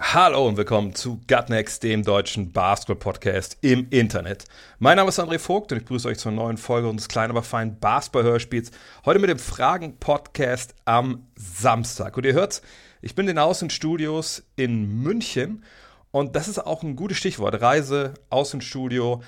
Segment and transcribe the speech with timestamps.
[0.00, 4.44] Hallo und willkommen zu Gutnext, dem deutschen Basketball-Podcast im Internet.
[4.78, 7.42] Mein Name ist André Vogt und ich grüße euch zur neuen Folge unseres kleinen, aber
[7.42, 8.70] feinen Basketball-Hörspiels.
[9.04, 12.16] Heute mit dem Fragen-Podcast am Samstag.
[12.16, 12.62] Und ihr hört's,
[13.02, 15.64] ich bin in den Außenstudios in München
[16.12, 17.60] und das ist auch ein gutes Stichwort.
[17.60, 19.20] Reise, Außenstudio.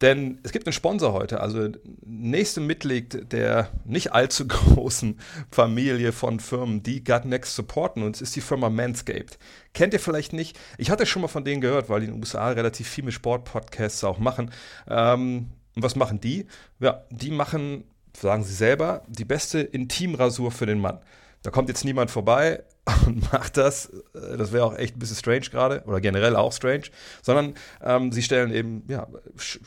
[0.00, 1.70] Denn es gibt einen Sponsor heute, also
[2.04, 5.18] nächste Mitglied der nicht allzu großen
[5.50, 9.38] Familie von Firmen, die Gutnext supporten uns, ist die Firma Manscaped.
[9.74, 10.58] Kennt ihr vielleicht nicht?
[10.76, 13.14] Ich hatte schon mal von denen gehört, weil die in den USA relativ viel mit
[13.14, 14.52] Sportpodcasts auch machen.
[14.88, 16.46] Ähm, und was machen die?
[16.80, 17.84] Ja, die machen,
[18.16, 21.00] sagen sie selber, die beste Intimrasur für den Mann.
[21.42, 22.64] Da kommt jetzt niemand vorbei
[23.06, 23.90] und macht das.
[24.12, 26.84] Das wäre auch echt ein bisschen strange gerade oder generell auch strange.
[27.22, 29.06] Sondern ähm, sie stellen eben ja,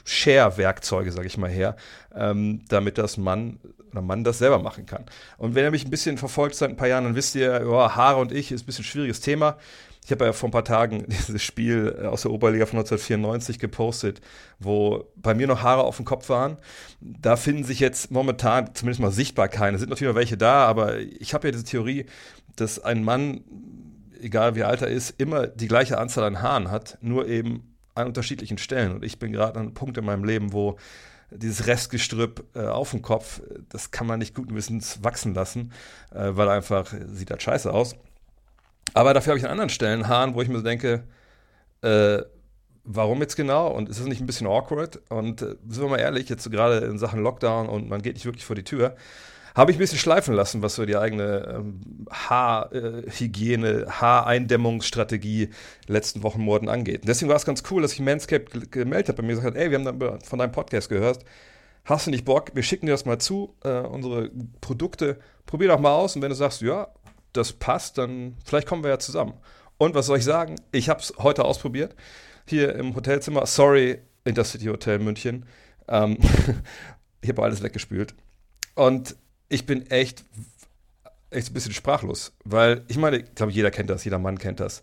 [0.06, 1.76] Share-Werkzeuge, sage ich mal, her,
[2.16, 3.60] ähm, damit das Mann
[3.92, 5.06] oder Mann das selber machen kann.
[5.38, 7.96] Und wenn ihr mich ein bisschen verfolgt seit ein paar Jahren, dann wisst ihr, ja,
[7.96, 9.58] Haare und ich ist ein bisschen ein schwieriges Thema.
[10.04, 14.22] Ich habe ja vor ein paar Tagen dieses Spiel aus der Oberliga von 1994 gepostet,
[14.60, 16.58] wo bei mir noch Haare auf dem Kopf waren.
[17.00, 19.76] Da finden sich jetzt momentan zumindest mal sichtbar keine.
[19.76, 22.06] Es sind natürlich noch welche da, aber ich habe ja diese Theorie,
[22.56, 23.44] dass ein Mann,
[24.20, 28.08] egal wie alt er ist, immer die gleiche Anzahl an Haaren hat, nur eben an
[28.08, 28.94] unterschiedlichen Stellen.
[28.94, 30.78] Und ich bin gerade an einem Punkt in meinem Leben, wo
[31.32, 35.72] dieses Restgestrüpp äh, auf dem Kopf, das kann man nicht guten Gewissens wachsen lassen,
[36.14, 37.96] äh, weil einfach sieht das scheiße aus.
[38.94, 41.04] Aber dafür habe ich an anderen Stellen Haaren, wo ich mir so denke,
[41.82, 42.22] äh,
[42.84, 43.68] warum jetzt genau?
[43.68, 45.00] Und ist das nicht ein bisschen awkward?
[45.10, 48.16] Und äh, sind wir mal ehrlich, jetzt so gerade in Sachen Lockdown und man geht
[48.16, 48.96] nicht wirklich vor die Tür,
[49.56, 55.50] habe ich ein bisschen schleifen lassen, was so die eigene ähm, Haarhygiene, Haareindämmungsstrategie
[55.88, 57.02] letzten Wochen, Monaten angeht.
[57.02, 59.62] Und deswegen war es ganz cool, dass ich Manscaped gemeldet habe bei mir gesagt hat,
[59.62, 61.24] ey, wir haben von deinem Podcast gehört.
[61.84, 62.52] Hast du nicht Bock?
[62.54, 64.30] Wir schicken dir das mal zu, äh, unsere
[64.62, 65.20] Produkte.
[65.46, 66.88] Probier doch mal aus und wenn du sagst, ja,
[67.34, 69.34] das passt, dann vielleicht kommen wir ja zusammen.
[69.78, 70.56] Und was soll ich sagen?
[70.72, 71.96] Ich habe es heute ausprobiert.
[72.46, 73.46] Hier im Hotelzimmer.
[73.48, 75.46] Sorry, Intercity Hotel München.
[75.88, 76.18] Ähm,
[77.22, 78.14] ich habe alles weggespült.
[78.76, 79.16] Und
[79.52, 80.24] ich bin echt,
[81.30, 82.34] echt ein bisschen sprachlos.
[82.44, 84.82] Weil ich meine, ich glaube, jeder kennt das, jeder Mann kennt das.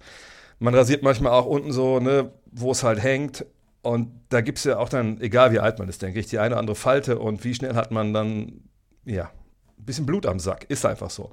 [0.59, 3.47] Man rasiert manchmal auch unten so, ne, wo es halt hängt.
[3.83, 6.39] Und da gibt es ja auch dann, egal wie alt man ist, denke ich, die
[6.39, 8.61] eine oder andere Falte und wie schnell hat man dann,
[9.05, 9.31] ja,
[9.79, 10.67] ein bisschen Blut am Sack.
[10.69, 11.31] Ist einfach so.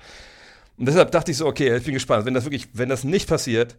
[0.78, 2.26] Und deshalb dachte ich so, okay, ich bin gespannt.
[2.26, 3.78] Wenn das wirklich, wenn das nicht passiert,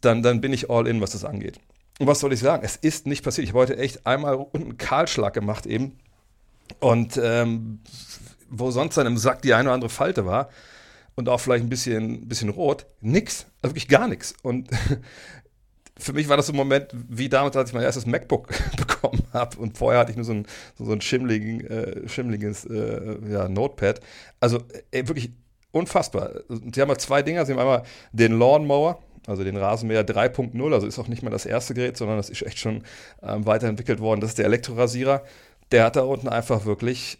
[0.00, 1.60] dann, dann bin ich all in, was das angeht.
[1.98, 2.64] Und was soll ich sagen?
[2.64, 3.44] Es ist nicht passiert.
[3.44, 5.98] Ich habe heute echt einmal unten Kahlschlag gemacht eben.
[6.80, 7.80] Und ähm,
[8.52, 10.50] wo sonst dann im Sack die eine oder andere Falte war
[11.14, 13.46] und auch vielleicht ein bisschen, bisschen rot, nix.
[13.62, 14.34] Also wirklich gar nichts.
[14.42, 14.68] Und
[15.98, 19.22] für mich war das so ein Moment wie damals, als ich mein erstes MacBook bekommen
[19.32, 19.58] habe.
[19.58, 20.46] Und vorher hatte ich nur so ein,
[20.76, 24.00] so, so ein schimmligen, äh, schimmliges äh, ja, Notepad.
[24.38, 25.32] Also ey, wirklich
[25.70, 26.30] unfassbar.
[26.48, 27.46] Sie haben mal zwei Dinger.
[27.46, 30.74] Sie haben einmal den Lawnmower, also den Rasenmäher 3.0.
[30.74, 32.84] Also ist auch nicht mehr das erste Gerät, sondern das ist echt schon
[33.22, 34.20] ähm, weiterentwickelt worden.
[34.20, 35.22] Das ist der Elektrorasierer.
[35.72, 37.18] Der hat da unten einfach wirklich,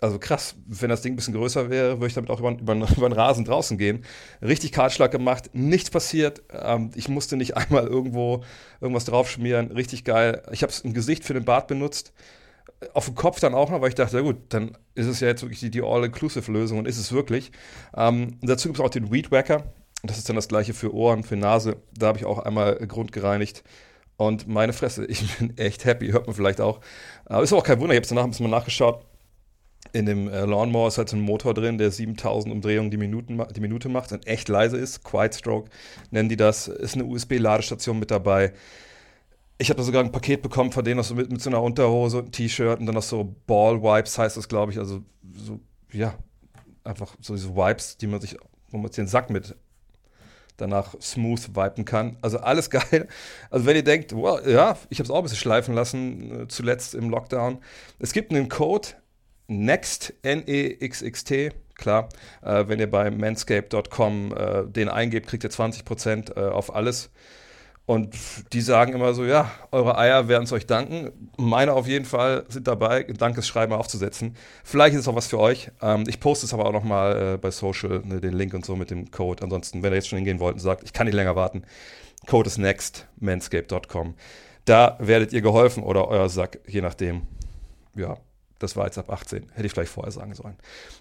[0.00, 2.74] also krass, wenn das Ding ein bisschen größer wäre, würde ich damit auch über, über,
[2.96, 4.04] über den Rasen draußen gehen.
[4.40, 6.42] Richtig Kahlschlag gemacht, nichts passiert.
[6.52, 8.42] Ähm, ich musste nicht einmal irgendwo
[8.80, 9.70] irgendwas draufschmieren.
[9.72, 10.42] Richtig geil.
[10.52, 12.12] Ich habe es im Gesicht für den Bart benutzt
[12.94, 15.28] auf dem Kopf dann auch noch, weil ich dachte, ja gut, dann ist es ja
[15.28, 17.52] jetzt wirklich die, die All-Inclusive-Lösung und ist es wirklich.
[17.96, 19.72] Ähm, dazu gibt es auch den Weed Wacker.
[20.02, 21.76] Das ist dann das gleiche für Ohren, für Nase.
[21.96, 23.62] Da habe ich auch einmal grundgereinigt.
[24.16, 26.80] Und meine Fresse, ich bin echt happy, hört man vielleicht auch.
[27.26, 29.04] Aber ist auch kein Wunder, ich habe es danach ein bisschen mal nachgeschaut.
[29.92, 33.60] In dem äh, Lawnmower ist halt ein Motor drin, der 7000 Umdrehungen die, Minuten, die
[33.60, 35.04] Minute macht und echt leise ist.
[35.04, 35.70] Quiet Stroke
[36.10, 36.68] nennen die das.
[36.68, 38.52] Ist eine USB-Ladestation mit dabei.
[39.58, 42.18] Ich habe da sogar ein Paket bekommen von denen so mit, mit so einer Unterhose,
[42.20, 44.78] ein T-Shirt und dann noch so Ball Wipes heißt das, glaube ich.
[44.78, 45.02] Also
[45.34, 45.60] so,
[45.92, 46.14] ja,
[46.84, 48.36] einfach so diese Wipes, die man sich,
[48.70, 49.54] wo man sich den Sack mit
[50.56, 52.16] danach smooth wipen kann.
[52.22, 53.08] Also alles geil.
[53.50, 56.48] Also wenn ihr denkt, wow, ja, ich habe es auch ein bisschen schleifen lassen, äh,
[56.48, 57.58] zuletzt im Lockdown.
[57.98, 58.88] Es gibt einen Code,
[59.48, 62.08] NEXT, N-E-X-X-T, klar.
[62.42, 67.10] Äh, wenn ihr bei manscape.com äh, den eingebt, kriegt ihr 20% äh, auf alles.
[67.84, 68.14] Und
[68.52, 71.10] die sagen immer so, ja, eure Eier werden es euch danken.
[71.36, 74.36] Meine auf jeden Fall sind dabei, Dankesschreiben aufzusetzen.
[74.62, 75.70] Vielleicht ist es auch was für euch.
[75.82, 78.76] Ähm, ich poste es aber auch nochmal äh, bei Social, ne, den Link und so
[78.76, 79.42] mit dem Code.
[79.42, 81.64] Ansonsten, wenn ihr jetzt schon hingehen wollt und sagt, ich kann nicht länger warten,
[82.28, 84.14] Code ist next, manscape.com.
[84.64, 87.22] Da werdet ihr geholfen oder euer Sack, je nachdem.
[87.96, 88.16] Ja,
[88.62, 89.50] das war jetzt ab 18.
[89.52, 90.56] Hätte ich vielleicht vorher sagen sollen.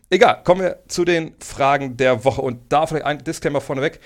[0.10, 2.42] Egal, kommen wir zu den Fragen der Woche.
[2.42, 4.00] Und da vielleicht ein Disclaimer vorneweg.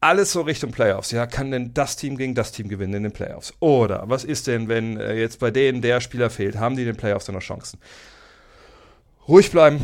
[0.00, 1.10] Alles so Richtung Playoffs.
[1.10, 3.52] Ja, kann denn das Team gegen das Team gewinnen in den Playoffs?
[3.60, 6.56] Oder was ist denn, wenn äh, jetzt bei denen der Spieler fehlt?
[6.56, 7.80] Haben die in den Playoffs dann noch Chancen?
[9.26, 9.80] Ruhig bleiben.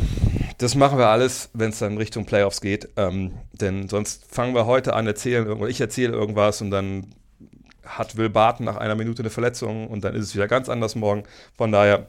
[0.57, 2.89] Das machen wir alles, wenn es dann Richtung Playoffs geht.
[2.95, 5.61] Ähm, denn sonst fangen wir heute an, erzählen.
[5.67, 7.13] Ich erzähle irgendwas und dann
[7.85, 10.95] hat Will Barton nach einer Minute eine Verletzung und dann ist es wieder ganz anders
[10.95, 11.23] morgen.
[11.57, 12.07] Von daher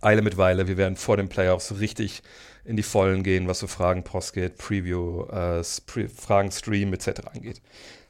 [0.00, 0.68] Eile mit Weile.
[0.68, 2.22] Wir werden vor den Playoffs richtig
[2.64, 7.22] in die Vollen gehen, was so Fragen, Post geht, Preview, äh, Fragen, Stream etc.
[7.32, 7.60] angeht.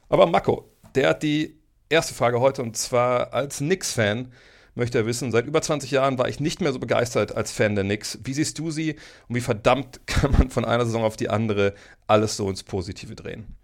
[0.09, 1.57] Aber Mako, der hat die
[1.89, 4.31] erste Frage heute und zwar als Knicks-Fan
[4.75, 7.75] möchte er wissen, seit über 20 Jahren war ich nicht mehr so begeistert als Fan
[7.75, 8.19] der Knicks.
[8.23, 8.95] Wie siehst du sie
[9.27, 11.73] und wie verdammt kann man von einer Saison auf die andere
[12.07, 13.55] alles so ins Positive drehen?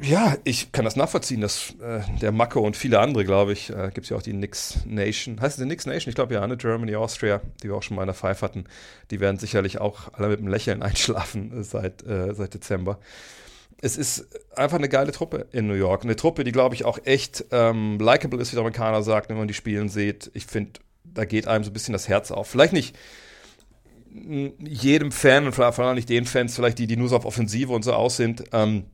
[0.00, 3.90] Ja, ich kann das nachvollziehen, dass äh, der Mako und viele andere, glaube ich, äh,
[3.94, 5.40] gibt es ja auch die Nix Nation.
[5.40, 6.08] Heißt es die Nix Nation?
[6.10, 6.56] Ich glaube ja, ne?
[6.56, 8.64] Germany, Austria, die wir auch schon mal in der Five hatten.
[9.12, 12.98] Die werden sicherlich auch alle mit einem Lächeln einschlafen seit, äh, seit Dezember.
[13.80, 14.26] Es ist
[14.56, 16.02] einfach eine geile Truppe in New York.
[16.02, 19.36] Eine Truppe, die, glaube ich, auch echt ähm, likable ist, wie der Amerikaner sagt, wenn
[19.36, 20.30] man die Spielen sieht.
[20.34, 22.48] Ich finde, da geht einem so ein bisschen das Herz auf.
[22.48, 22.96] Vielleicht nicht
[24.58, 27.72] jedem Fan und vor allem nicht den Fans, vielleicht die, die nur so auf Offensive
[27.72, 28.44] und so aus sind.
[28.52, 28.86] Ähm,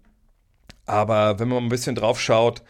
[0.91, 2.63] aber wenn man ein bisschen drauf schaut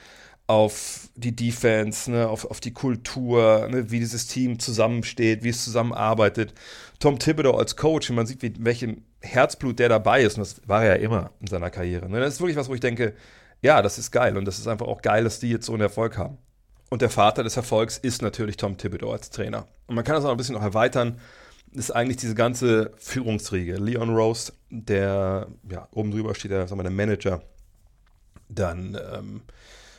[0.47, 5.65] auf die Defense, ne, auf, auf die Kultur, ne, wie dieses Team zusammensteht, wie es
[5.65, 6.53] zusammenarbeitet.
[6.99, 10.85] Tom Thibodeau als Coach, man sieht, wie, welchem Herzblut der dabei ist, und das war
[10.85, 12.11] er ja immer in seiner Karriere.
[12.11, 13.15] Ne, das ist wirklich was, wo ich denke,
[13.63, 15.83] ja, das ist geil und das ist einfach auch geil, dass die jetzt so einen
[15.83, 16.37] Erfolg haben.
[16.91, 19.67] Und der Vater des Erfolgs ist natürlich Tom Thibodeau als Trainer.
[19.87, 21.21] Und man kann das auch ein bisschen noch erweitern,
[21.73, 23.77] ist eigentlich diese ganze Führungsriege.
[23.77, 27.43] Leon Rose, der, ja, oben drüber steht der, sagen wir, der Manager
[28.55, 29.43] dann ähm,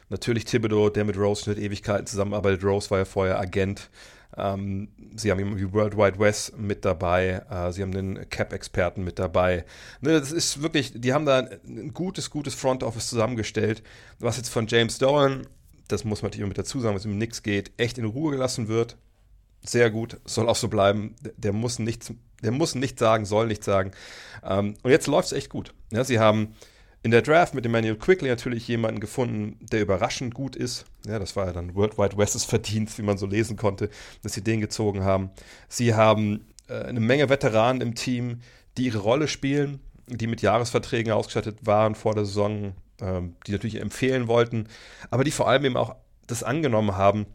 [0.09, 2.63] natürlich Thibodeau, der mit Rose seit Ewigkeiten zusammenarbeitet.
[2.63, 3.89] Rose war ja vorher Agent.
[4.38, 7.44] Ähm, sie haben die World Wide West mit dabei.
[7.50, 9.65] Äh, sie haben den Cap-Experten mit dabei.
[10.01, 13.83] Ne, das ist wirklich, die haben da ein gutes, gutes Front Office zusammengestellt.
[14.19, 15.47] Was jetzt von James Dolan,
[15.88, 18.68] das muss man natürlich mit dazu sagen, was um nichts geht, echt in Ruhe gelassen
[18.68, 18.97] wird.
[19.63, 21.15] Sehr gut, soll auch so bleiben.
[21.21, 23.92] Der, der muss nichts, der muss nichts sagen, soll nichts sagen.
[24.44, 25.74] Ähm, und jetzt läuft es echt gut.
[25.92, 26.56] Ja, sie haben
[27.03, 30.86] in der Draft mit Emmanuel Quickly natürlich jemanden gefunden, der überraschend gut ist.
[31.06, 33.89] Ja, das war ja dann World Wide West's Verdienst, wie man so lesen konnte,
[34.21, 35.31] dass sie den gezogen haben.
[35.68, 38.42] Sie haben äh, eine Menge Veteranen im Team,
[38.77, 43.81] die ihre Rolle spielen, die mit Jahresverträgen ausgestattet waren vor der Saison, ähm, die natürlich
[43.81, 44.68] empfehlen wollten,
[45.09, 45.95] aber die vor allem eben auch
[46.27, 47.25] das angenommen haben,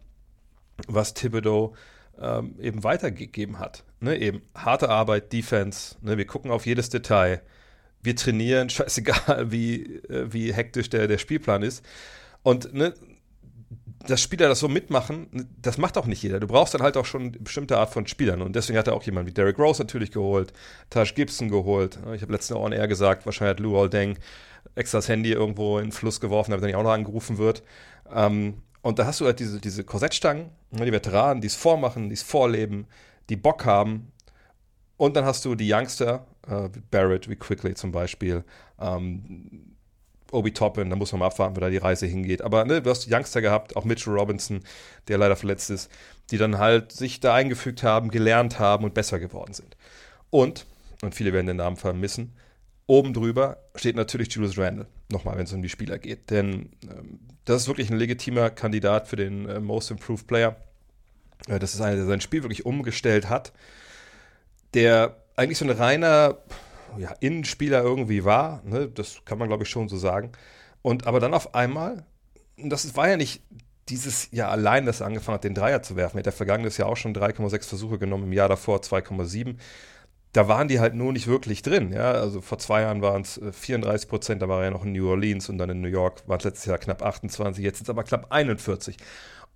[0.87, 1.75] was Thibodeau
[2.21, 3.85] ähm, eben weitergegeben hat.
[3.99, 7.43] Ne, eben harte Arbeit, Defense, ne, wir gucken auf jedes Detail
[8.07, 11.85] wir trainieren, scheißegal, wie, äh, wie hektisch der, der Spielplan ist.
[12.43, 12.95] Und ne,
[14.07, 16.41] dass Spieler das so mitmachen, das macht auch nicht jeder.
[16.41, 18.41] Du brauchst dann halt auch schon eine bestimmte Art von Spielern.
[18.41, 20.53] Und deswegen hat er auch jemanden wie Derek Rose natürlich geholt,
[20.91, 21.99] Taj Gibson geholt.
[22.15, 24.17] Ich habe letztens On Air gesagt, wahrscheinlich hat Lou Aldeng
[24.75, 27.63] extra das Handy irgendwo in den Fluss geworfen, damit er nicht auch noch angerufen wird.
[28.13, 32.09] Ähm, und da hast du halt diese, diese Korsettstangen, ne, die Veteranen, die es vormachen,
[32.09, 32.87] die es vorleben,
[33.29, 34.13] die Bock haben.
[34.97, 38.45] Und dann hast du die Youngster, äh, Barrett, wie Quickly zum Beispiel.
[38.81, 39.77] Ähm,
[40.33, 42.43] Obi Toppin, da muss man mal abwarten, wo da die Reise hingeht.
[42.43, 44.61] Aber ne, du hast Youngster gehabt, auch Mitchell Robinson,
[45.09, 45.91] der leider verletzt ist,
[46.31, 49.77] die dann halt sich da eingefügt haben, gelernt haben und besser geworden sind.
[50.31, 50.67] Und,
[51.03, 52.35] und viele werden den Namen vermissen,
[52.87, 56.31] oben drüber steht natürlich Julius Randle, nochmal, wenn es um die Spieler geht.
[56.31, 60.57] Denn ähm, das ist wirklich ein legitimer Kandidat für den äh, Most Improved Player.
[61.49, 63.53] Äh, das ist einer, der sein Spiel wirklich umgestellt hat,
[64.75, 66.39] der eigentlich so ein reiner
[66.99, 68.63] ja, Innenspieler irgendwie war.
[68.65, 68.89] Ne?
[68.89, 70.33] Das kann man, glaube ich, schon so sagen.
[70.83, 72.05] Und aber dann auf einmal,
[72.57, 73.43] das war ja nicht
[73.89, 76.17] dieses Jahr allein, dass er angefangen hat, den Dreier zu werfen.
[76.17, 79.57] Er hat ja vergangenes Jahr auch schon 3,6 Versuche genommen, im Jahr davor 2,7.
[80.33, 81.93] Da waren die halt nur nicht wirklich drin.
[81.93, 82.13] Ja?
[82.13, 85.09] Also vor zwei Jahren waren es 34 Prozent, da war er ja noch in New
[85.09, 87.91] Orleans und dann in New York war es letztes Jahr knapp 28, jetzt sind es
[87.91, 88.97] aber knapp 41.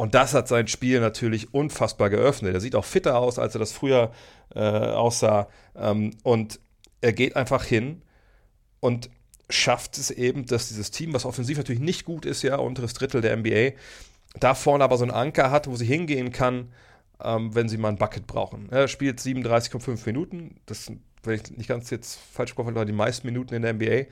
[0.00, 2.54] Und das hat sein Spiel natürlich unfassbar geöffnet.
[2.54, 4.12] Er sieht auch fitter aus, als er das früher
[4.54, 5.46] äh, aussah.
[5.76, 6.58] Ähm, und
[7.02, 8.00] er geht einfach hin
[8.80, 9.10] und
[9.50, 13.20] schafft es eben, dass dieses Team, was offensiv natürlich nicht gut ist, ja, unteres Drittel
[13.20, 13.72] der NBA,
[14.38, 16.72] da vorne aber so einen Anker hat, wo sie hingehen kann,
[17.22, 18.70] ähm, wenn sie mal ein Bucket brauchen.
[18.70, 20.62] Er spielt 37,5 Minuten.
[20.64, 24.06] Das sind wenn ich nicht ganz jetzt falsch komme, die meisten Minuten in der NBA.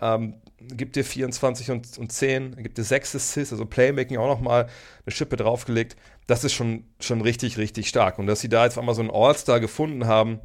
[0.00, 4.68] Ähm, gibt dir 24 und, und 10, gibt dir 6 Assists, also Playmaking auch nochmal
[5.04, 5.96] eine Schippe draufgelegt.
[6.26, 8.18] Das ist schon, schon richtig, richtig stark.
[8.18, 10.40] Und dass sie da jetzt einmal so einen All-Star gefunden haben,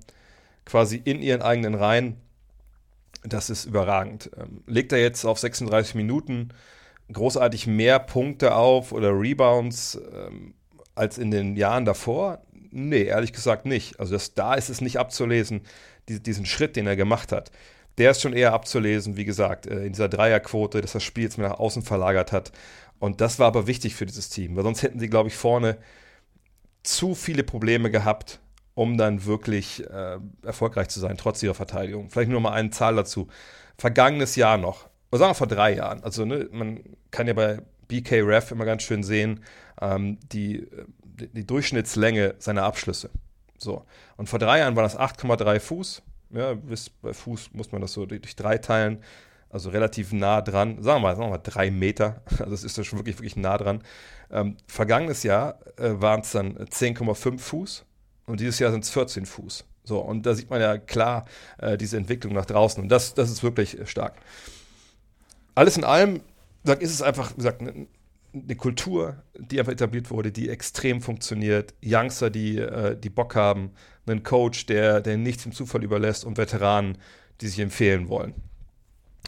[0.65, 2.17] quasi in ihren eigenen Reihen,
[3.23, 4.29] das ist überragend.
[4.37, 6.49] Ähm, legt er jetzt auf 36 Minuten,
[7.11, 10.55] großartig mehr Punkte auf oder Rebounds ähm,
[10.95, 12.41] als in den Jahren davor?
[12.71, 13.99] Nee, ehrlich gesagt nicht.
[13.99, 15.61] Also das, da ist es nicht abzulesen,
[16.09, 17.51] diesen Schritt, den er gemacht hat.
[17.97, 21.37] Der ist schon eher abzulesen, wie gesagt, äh, in dieser Dreierquote, dass das Spiel jetzt
[21.37, 22.51] mehr nach außen verlagert hat.
[22.99, 25.77] Und das war aber wichtig für dieses Team, weil sonst hätten sie, glaube ich, vorne
[26.83, 28.39] zu viele Probleme gehabt,
[28.73, 32.09] um dann wirklich äh, erfolgreich zu sein, trotz ihrer Verteidigung.
[32.09, 33.27] Vielleicht nur mal eine Zahl dazu.
[33.77, 36.81] Vergangenes Jahr noch, oder sagen wir vor drei Jahren, also ne, man
[37.11, 39.43] kann ja bei BK Ref immer ganz schön sehen,
[39.81, 40.67] ähm, die,
[41.03, 43.09] die, die Durchschnittslänge seiner Abschlüsse.
[43.57, 43.85] So.
[44.17, 46.01] Und vor drei Jahren war das 8,3 Fuß.
[46.31, 49.01] Ja, bis bei Fuß muss man das so durch drei teilen,
[49.49, 50.81] also relativ nah dran.
[50.81, 52.21] Sagen wir mal, sagen wir mal drei Meter.
[52.31, 53.83] Also das ist ja schon wirklich, wirklich nah dran.
[54.31, 57.85] Ähm, vergangenes Jahr äh, waren es dann 10,5 Fuß
[58.25, 59.65] und dieses Jahr sind es 14 Fuß.
[59.83, 61.25] So, und da sieht man ja klar
[61.59, 62.81] äh, diese Entwicklung nach draußen.
[62.81, 64.15] Und das, das ist wirklich stark.
[65.53, 66.21] Alles in allem,
[66.63, 67.87] sag, ist es einfach, wie gesagt, eine,
[68.43, 71.73] eine Kultur, die einfach etabliert wurde, die extrem funktioniert.
[71.83, 73.71] Youngster, die, äh, die Bock haben,
[74.05, 76.97] einen Coach, der, der nichts dem Zufall überlässt und Veteranen,
[77.41, 78.33] die sich empfehlen wollen.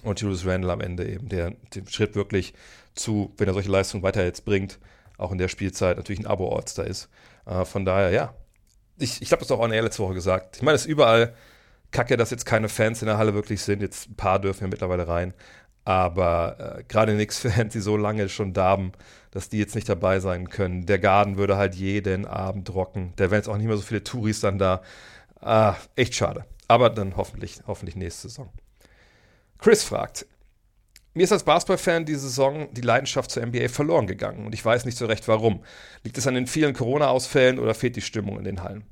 [0.03, 2.53] Und Julius Randle am Ende eben, der den Schritt wirklich
[2.93, 4.79] zu, wenn er solche Leistungen weiter jetzt bringt,
[5.17, 7.09] auch in der Spielzeit natürlich ein Abo-Orts da ist.
[7.45, 8.33] Äh, von daher, ja.
[8.99, 10.57] Ich, ich habe das auch an der letzte Woche gesagt.
[10.57, 11.33] Ich meine, es ist überall
[11.91, 13.81] kacke, dass jetzt keine Fans in der Halle wirklich sind.
[13.81, 15.33] Jetzt ein paar dürfen ja mittlerweile rein.
[15.87, 18.91] Aber äh, gerade Knicks-Fans, die so lange schon darben,
[19.31, 20.85] dass die jetzt nicht dabei sein können.
[20.85, 23.13] Der Garden würde halt jeden Abend rocken.
[23.15, 24.81] Da wären jetzt auch nicht mehr so viele Touris dann da.
[25.39, 26.43] Ah, echt schade.
[26.67, 28.49] Aber dann hoffentlich, hoffentlich nächste Saison.
[29.59, 30.25] Chris fragt,
[31.13, 34.83] mir ist als Basketballfan diese Saison die Leidenschaft zur NBA verloren gegangen und ich weiß
[34.83, 35.63] nicht so recht warum.
[36.03, 38.83] Liegt es an den vielen Corona-Ausfällen oder fehlt die Stimmung in den Hallen?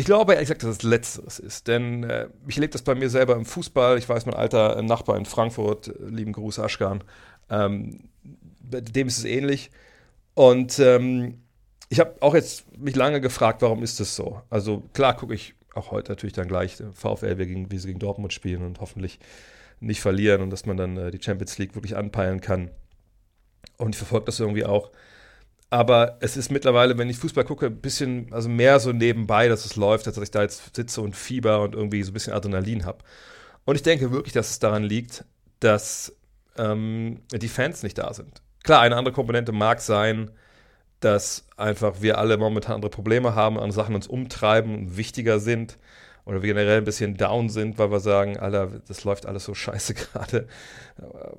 [0.00, 3.10] Ich glaube ehrlich gesagt, dass es Letzteres ist, denn äh, ich erlebe das bei mir
[3.10, 3.98] selber im Fußball.
[3.98, 7.04] Ich weiß, mein alter Nachbar in Frankfurt, äh, lieben Gruß Aschkan,
[7.50, 8.08] ähm,
[8.62, 9.70] dem ist es ähnlich.
[10.32, 11.42] Und ähm,
[11.90, 14.40] ich habe auch jetzt mich lange gefragt, warum ist das so?
[14.48, 17.88] Also klar gucke ich auch heute natürlich dann gleich äh, VfL, wie, gegen, wie sie
[17.88, 19.18] gegen Dortmund spielen und hoffentlich
[19.80, 22.70] nicht verlieren und dass man dann äh, die Champions League wirklich anpeilen kann.
[23.76, 24.92] Und ich verfolge das irgendwie auch.
[25.70, 29.64] Aber es ist mittlerweile, wenn ich Fußball gucke, ein bisschen, also mehr so nebenbei, dass
[29.64, 32.32] es läuft, als dass ich da jetzt sitze und Fieber und irgendwie so ein bisschen
[32.32, 32.98] Adrenalin habe.
[33.64, 35.24] Und ich denke wirklich, dass es daran liegt,
[35.60, 36.16] dass
[36.58, 38.42] ähm, die Fans nicht da sind.
[38.64, 40.32] Klar, eine andere Komponente mag sein,
[40.98, 45.78] dass einfach wir alle momentan andere Probleme haben, andere Sachen uns umtreiben und wichtiger sind
[46.26, 49.54] oder wir generell ein bisschen down sind, weil wir sagen, Alter, das läuft alles so
[49.54, 50.46] scheiße gerade.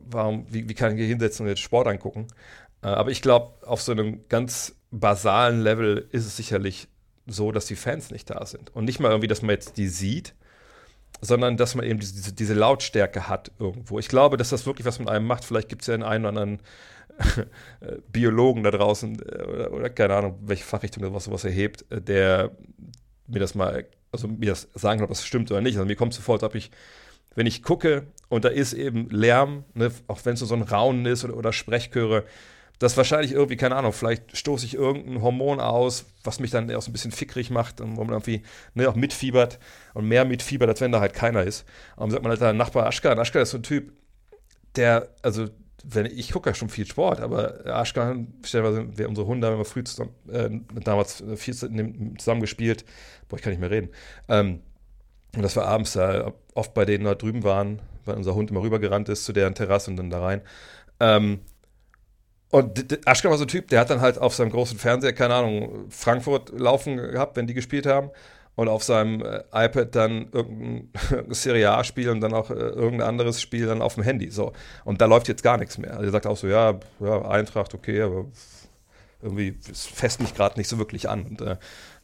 [0.09, 2.27] Warum, wie, wie kann ich hier hinsetzen und jetzt Sport angucken?
[2.83, 6.87] Äh, aber ich glaube, auf so einem ganz basalen Level ist es sicherlich
[7.27, 8.75] so, dass die Fans nicht da sind.
[8.75, 10.33] Und nicht mal irgendwie, dass man jetzt die sieht,
[11.21, 13.99] sondern dass man eben diese, diese Lautstärke hat irgendwo.
[13.99, 15.45] Ich glaube, dass das wirklich was mit einem macht.
[15.45, 16.59] Vielleicht gibt es ja einen, einen oder anderen
[18.11, 22.51] Biologen da draußen äh, oder, oder, keine Ahnung, welche Fachrichtung das sowas erhebt, äh, der
[23.27, 25.75] mir das mal also mir das sagen kann, ob das stimmt oder nicht.
[25.75, 26.71] Also mir kommt sofort, ob ich,
[27.35, 31.05] wenn ich gucke und da ist eben Lärm, ne, auch wenn es so ein Raunen
[31.05, 32.25] ist oder, oder Sprechchöre,
[32.81, 36.81] das wahrscheinlich irgendwie, keine Ahnung, vielleicht stoße ich irgendein Hormon aus, was mich dann auch
[36.81, 38.41] so ein bisschen fickrig macht und wo man irgendwie
[38.73, 39.59] ne, auch mitfiebert
[39.93, 41.63] und mehr mitfiebert, als wenn da halt keiner ist.
[41.95, 43.93] Und sagt man halt, der Nachbar Aschka, Aschka ist so ein Typ,
[44.75, 45.47] der, also
[45.83, 49.65] wenn ich gucke ja schon viel Sport, aber Aschkan, stellenweise, wir unsere Hunde haben immer
[49.65, 50.49] früh zusammen, äh,
[50.83, 52.83] damals viel zusammen gespielt.
[53.29, 53.89] Boah, ich kann nicht mehr reden.
[54.27, 54.61] Ähm,
[55.35, 58.63] und das war abends da, oft bei denen da drüben waren, weil unser Hund immer
[58.63, 60.41] rübergerannt ist zu deren Terrasse und dann da rein.
[60.99, 61.41] Ähm,
[62.51, 65.35] und Aschkan war so ein Typ, der hat dann halt auf seinem großen Fernseher, keine
[65.35, 68.11] Ahnung, Frankfurt laufen gehabt, wenn die gespielt haben
[68.55, 70.89] und auf seinem äh, iPad dann irgendein
[71.29, 74.29] Serie A-Spiel und dann auch äh, irgendein anderes Spiel dann auf dem Handy.
[74.29, 74.51] So.
[74.83, 75.91] Und da läuft jetzt gar nichts mehr.
[75.91, 78.25] Also er sagt auch so, ja, ja Eintracht, okay, aber
[79.21, 81.23] irgendwie fest mich gerade nicht so wirklich an.
[81.23, 81.57] Und äh,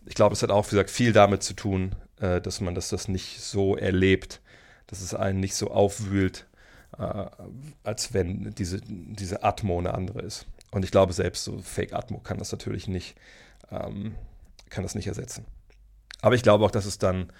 [0.06, 2.90] ich glaube, es hat auch, wie gesagt, viel damit zu tun, äh, dass man das,
[2.90, 4.42] das nicht so erlebt,
[4.88, 6.46] dass es einen nicht so aufwühlt,
[7.00, 7.26] äh,
[7.84, 10.46] als wenn diese, diese Atmo eine andere ist.
[10.72, 13.16] Und ich glaube, selbst so Fake Atmo kann das natürlich nicht,
[13.72, 14.16] ähm,
[14.70, 15.46] kann das nicht ersetzen.
[16.22, 17.32] Aber ich glaube auch, dass es dann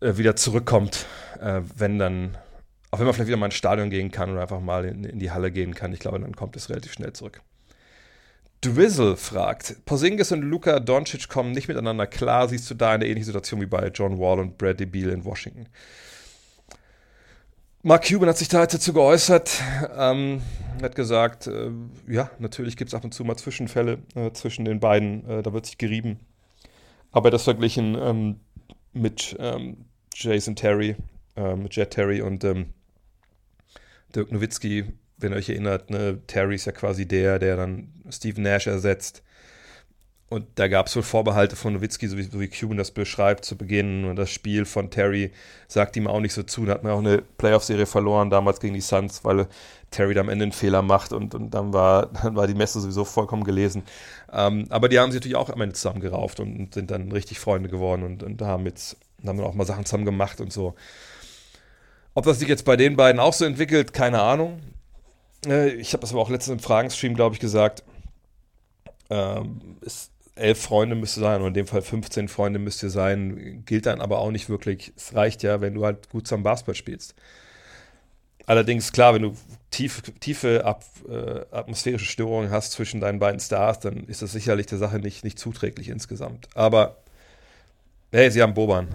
[0.00, 1.06] äh, wieder zurückkommt,
[1.40, 2.36] äh, wenn dann,
[2.90, 5.18] auch wenn man vielleicht wieder mal ins Stadion gehen kann oder einfach mal in, in
[5.18, 5.92] die Halle gehen kann.
[5.92, 7.42] Ich glaube, dann kommt es relativ schnell zurück.
[8.60, 12.48] Drizzle fragt, Porzingis und Luka Doncic kommen nicht miteinander klar.
[12.48, 15.68] Siehst du da eine ähnliche Situation wie bei John Wall und Bradley Beal in Washington?
[17.82, 19.62] Mark Cuban hat sich da dazu geäußert,
[19.96, 20.42] ähm,
[20.82, 21.70] hat gesagt, äh,
[22.08, 25.52] ja, natürlich gibt es ab und zu mal Zwischenfälle äh, zwischen den beiden, äh, da
[25.52, 26.18] wird sich gerieben
[27.10, 28.40] aber das verglichen ähm,
[28.92, 30.96] mit ähm, Jason Terry,
[31.36, 32.74] äh, mit Jet Terry und ähm,
[34.14, 38.40] Dirk Nowitzki wenn ihr euch erinnert, ne, Terry ist ja quasi der, der dann Steve
[38.40, 39.24] Nash ersetzt.
[40.30, 43.46] Und da gab es wohl Vorbehalte von Nowitzki, so wie, so wie Cuban das beschreibt
[43.46, 44.04] zu Beginn.
[44.04, 45.32] Und das Spiel von Terry
[45.68, 46.66] sagt ihm auch nicht so zu.
[46.66, 49.46] Da hat man auch eine Playoff-Serie verloren, damals gegen die Suns, weil
[49.90, 52.80] Terry da am Ende einen Fehler macht und, und dann, war, dann war die Messe
[52.80, 53.84] sowieso vollkommen gelesen.
[54.30, 57.38] Ähm, aber die haben sich natürlich auch am Ende zusammengerauft und, und sind dann richtig
[57.38, 60.74] Freunde geworden und, und haben jetzt haben dann auch mal Sachen zusammen gemacht und so.
[62.14, 64.60] Ob das sich jetzt bei den beiden auch so entwickelt, keine Ahnung.
[65.46, 67.82] Äh, ich habe das aber auch letztens im Fragenstream, glaube ich, gesagt.
[69.10, 73.86] Ähm, ist, elf Freunde müsste sein, oder in dem Fall 15 Freunde müsste sein, gilt
[73.86, 74.92] dann aber auch nicht wirklich.
[74.96, 77.14] Es reicht ja, wenn du halt gut zum Basketball spielst.
[78.46, 79.36] Allerdings, klar, wenn du
[79.70, 84.66] tief, tiefe Ab, äh, atmosphärische Störungen hast zwischen deinen beiden Stars, dann ist das sicherlich
[84.66, 86.48] der Sache nicht, nicht zuträglich insgesamt.
[86.54, 86.96] Aber
[88.10, 88.88] hey, sie haben Boban.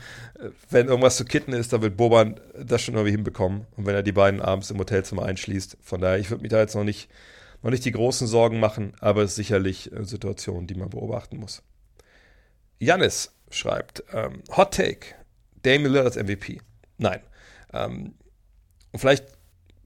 [0.70, 3.66] wenn irgendwas zu kitten ist, dann wird Boban das schon irgendwie hinbekommen.
[3.76, 5.76] Und wenn er die beiden abends im Hotelzimmer einschließt.
[5.82, 7.10] Von daher, ich würde mich da jetzt noch nicht
[7.62, 11.38] noch nicht die großen Sorgen machen, aber es ist sicherlich eine Situation, die man beobachten
[11.38, 11.62] muss.
[12.78, 15.14] Janis schreibt, ähm, Hot Take,
[15.62, 16.60] Damian Lillard als MVP.
[16.98, 17.20] Nein.
[17.72, 18.14] Ähm,
[18.92, 19.26] und vielleicht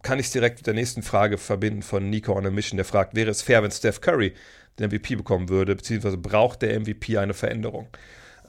[0.03, 2.85] kann ich es direkt mit der nächsten Frage verbinden von Nico on a Mission, der
[2.85, 4.35] fragt, wäre es fair, wenn Steph Curry
[4.79, 7.89] den MVP bekommen würde, beziehungsweise braucht der MVP eine Veränderung?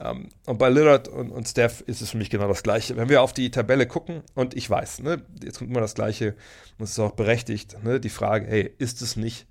[0.02, 2.96] Um, ähm, und bei Lillard und, und, Steph ist es für mich genau das Gleiche.
[2.96, 6.34] Wenn wir auf die Tabelle gucken, und ich weiß, ne, jetzt kommt immer das Gleiche,
[6.78, 9.46] und es ist auch berechtigt, ne, die Frage, hey, ist es nicht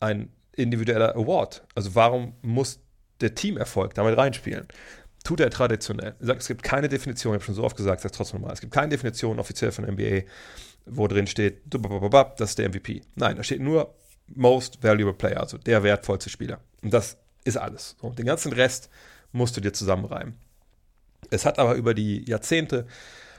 [0.00, 1.64] ein individueller Award?
[1.74, 2.80] Also warum muss
[3.20, 4.68] der Teamerfolg damit reinspielen?
[5.24, 6.16] Tut er traditionell.
[6.20, 8.40] Ich sage, es gibt keine Definition, ich habe schon so oft gesagt, ich sage trotzdem
[8.40, 10.22] nochmal, es gibt keine Definition offiziell von NBA,
[10.86, 13.02] wo drin steht, das ist der MVP.
[13.14, 13.94] Nein, da steht nur
[14.26, 16.60] Most Valuable Player, also der wertvollste Spieler.
[16.82, 17.96] Und das ist alles.
[18.00, 18.90] Und den ganzen Rest
[19.32, 20.34] musst du dir zusammenreimen.
[21.30, 22.86] Es hat aber über die Jahrzehnte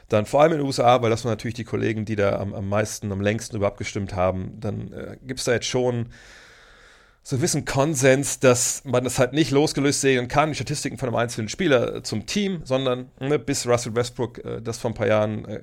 [0.09, 2.53] dann vor allem in den USA, weil das waren natürlich die Kollegen, die da am,
[2.53, 6.07] am meisten, am längsten über abgestimmt haben, dann äh, gibt es da jetzt schon
[7.25, 11.07] so einen gewissen Konsens, dass man das halt nicht losgelöst sehen kann, die Statistiken von
[11.07, 15.07] einem einzelnen Spieler zum Team, sondern ne, bis Russell Westbrook äh, das vor ein paar
[15.07, 15.61] Jahren äh,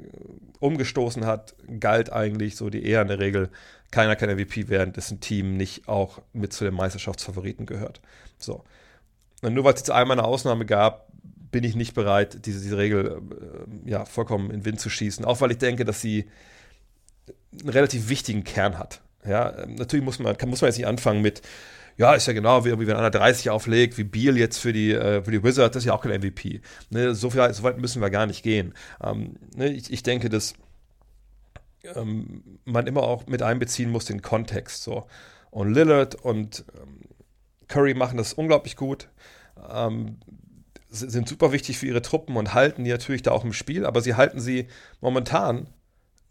[0.59, 3.51] umgestoßen hat, galt eigentlich so die eher in der Regel,
[3.91, 8.01] keiner kann MVP werden, dessen Team nicht auch mit zu den Meisterschaftsfavoriten gehört.
[8.39, 8.65] So.
[9.43, 11.09] Nur weil es jetzt einmal eine Ausnahme gab,
[11.51, 13.21] bin ich nicht bereit, diese, diese Regel
[13.87, 15.25] äh, ja, vollkommen in den Wind zu schießen.
[15.25, 16.27] Auch weil ich denke, dass sie
[17.61, 19.01] einen relativ wichtigen Kern hat.
[19.27, 21.43] Ja, natürlich muss man, kann, muss man jetzt nicht anfangen mit,
[21.97, 24.93] ja, ist ja genau, wie, wie wenn einer 30 auflegt, wie Beal jetzt für die,
[24.93, 26.61] äh, für die Wizards, das ist ja auch kein MVP.
[26.91, 28.75] Ne, so, viel, so weit müssen wir gar nicht gehen.
[29.03, 30.55] Ähm, ne, ich, ich denke, dass
[31.95, 34.83] ähm, man immer auch mit einbeziehen muss den Kontext.
[34.83, 35.07] So.
[35.51, 37.01] Und Lillard und ähm,
[37.71, 39.09] Curry machen das unglaublich gut.
[39.73, 40.19] Ähm,
[40.91, 44.01] sind super wichtig für ihre Truppen und halten die natürlich da auch im Spiel, aber
[44.01, 44.67] sie halten sie
[45.01, 45.69] momentan,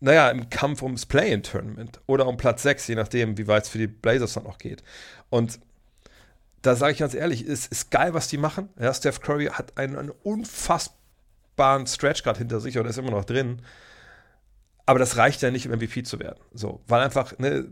[0.02, 3.78] naja, im Kampf ums Play-in-Tournament oder um Platz 6, je nachdem, wie weit es für
[3.78, 4.84] die Blazers dann noch geht.
[5.30, 5.60] Und
[6.62, 8.67] da sage ich ganz ehrlich, es ist, geil, was die machen.
[8.78, 13.23] Ja, Steph Curry hat einen, einen unfassbaren Stretch gerade hinter sich und ist immer noch
[13.23, 13.62] drin.
[14.86, 16.39] Aber das reicht ja nicht, um MVP zu werden.
[16.54, 17.65] So, weil einfach ne,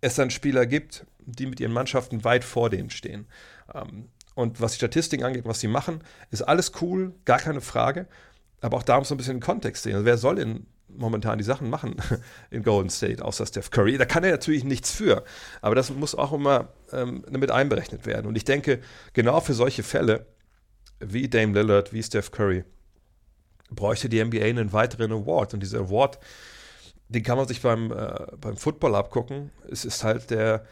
[0.00, 3.26] es dann Spieler gibt, die mit ihren Mannschaften weit vor denen stehen.
[3.74, 8.06] Ähm, und was die Statistiken angeht, was sie machen, ist alles cool, gar keine Frage.
[8.60, 9.94] Aber auch da muss man ein bisschen Kontext sehen.
[9.94, 11.96] Also wer soll denn momentan die Sachen machen
[12.50, 13.98] in Golden State, außer Steph Curry?
[13.98, 15.24] Da kann er natürlich nichts für.
[15.60, 18.26] Aber das muss auch immer ähm, mit einberechnet werden.
[18.26, 18.80] Und ich denke,
[19.12, 20.26] genau für solche Fälle
[21.00, 22.64] wie Dame Lillard, wie Steph Curry,
[23.70, 25.54] bräuchte die NBA einen weiteren Award.
[25.54, 26.18] Und dieser Award,
[27.08, 29.50] den kann man sich beim, äh, beim Football abgucken.
[29.70, 30.64] Es ist halt der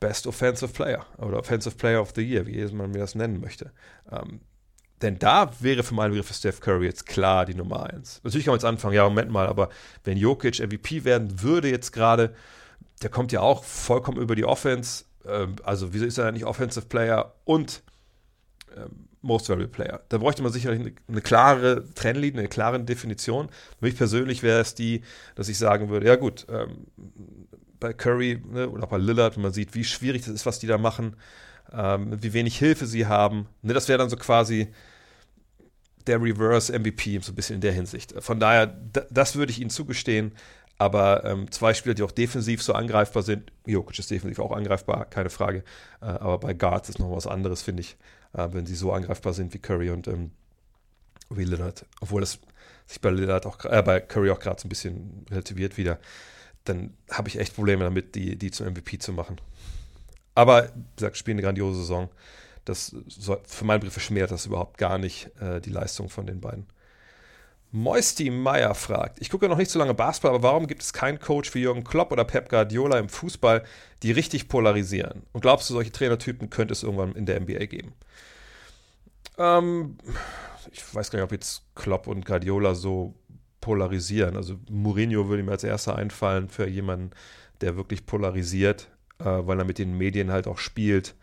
[0.00, 3.72] Best Offensive Player oder Offensive Player of the Year, wie man das nennen möchte.
[4.10, 4.40] Ähm,
[5.02, 8.20] denn da wäre für meinen Begriff Steph Curry jetzt klar die Nummer eins.
[8.24, 9.68] Natürlich kann man jetzt anfangen, ja, Moment mal, aber
[10.04, 12.34] wenn Jokic MVP werden würde jetzt gerade,
[13.02, 15.04] der kommt ja auch vollkommen über die Offense.
[15.24, 17.82] Ähm, also, wieso ist er nicht Offensive Player und
[18.76, 20.00] ähm, Most Valuable Player?
[20.08, 23.48] Da bräuchte man sicherlich eine, eine klare Trennlinie, eine klare Definition.
[23.78, 25.02] Für mich persönlich wäre es die,
[25.36, 26.86] dass ich sagen würde, ja gut, ähm,
[27.80, 30.58] bei Curry ne, oder auch bei Lillard, wenn man sieht, wie schwierig das ist, was
[30.58, 31.16] die da machen,
[31.72, 33.46] ähm, wie wenig Hilfe sie haben.
[33.62, 34.68] Ne, das wäre dann so quasi
[36.06, 38.14] der Reverse MVP, so ein bisschen in der Hinsicht.
[38.18, 38.66] Von daher,
[39.10, 40.32] das würde ich ihnen zugestehen.
[40.78, 45.06] Aber ähm, zwei Spieler, die auch defensiv so angreifbar sind, Jokic ist defensiv auch angreifbar,
[45.06, 45.64] keine Frage.
[46.00, 47.96] Äh, aber bei Guards ist noch was anderes, finde ich,
[48.32, 50.30] äh, wenn sie so angreifbar sind wie Curry und ähm,
[51.30, 51.84] wie Lillard.
[52.00, 52.38] Obwohl das
[52.86, 55.98] sich bei Lillard auch, äh, bei Curry auch gerade so ein bisschen relativiert wieder
[56.68, 59.40] dann habe ich echt Probleme damit, die, die zum MVP zu machen.
[60.34, 62.08] Aber, wie gesagt, spielen eine grandiose Saison.
[62.64, 66.40] Das soll, für meinen Brief verschmäht das überhaupt gar nicht äh, die Leistung von den
[66.40, 66.66] beiden.
[67.70, 71.18] Moisty Meyer fragt, ich gucke noch nicht so lange Basketball, aber warum gibt es keinen
[71.18, 73.62] Coach wie Jürgen Klopp oder Pep Guardiola im Fußball,
[74.02, 75.22] die richtig polarisieren?
[75.32, 77.92] Und glaubst du, solche Trainertypen könnte es irgendwann in der NBA geben?
[79.36, 79.98] Ähm,
[80.72, 83.14] ich weiß gar nicht, ob jetzt Klopp und Guardiola so
[83.68, 84.34] polarisieren.
[84.34, 87.10] Also Mourinho würde mir als erster einfallen für jemanden,
[87.60, 91.14] der wirklich polarisiert, äh, weil er mit den Medien halt auch spielt